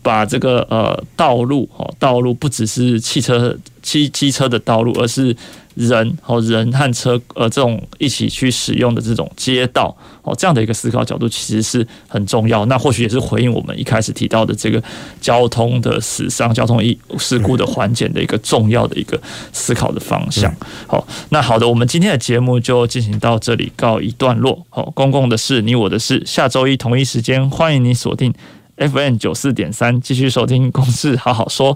[0.02, 5.36] 把这个呃道路哦，道路不只是汽车、汽机车的道路，而是。
[5.78, 12.66] 人和人和车呃这种一起去使用的这种街道哦，这样的一个思考角度其实是很重要。
[12.66, 14.84] 那或许也是回应我们一开始提到的这个
[15.22, 16.82] 交通的死伤、交通
[17.20, 19.22] 事故的缓解的一个重要的一个
[19.54, 20.52] 思考的方向。
[20.88, 24.66] 好，那好的，我们今天的节目就进行到这里告一段落。
[24.70, 28.34] 好，公共的事，你我的事，下周一同一时间，欢迎你锁定
[28.78, 31.76] FM 九四点三，继续收听《公事好好说》。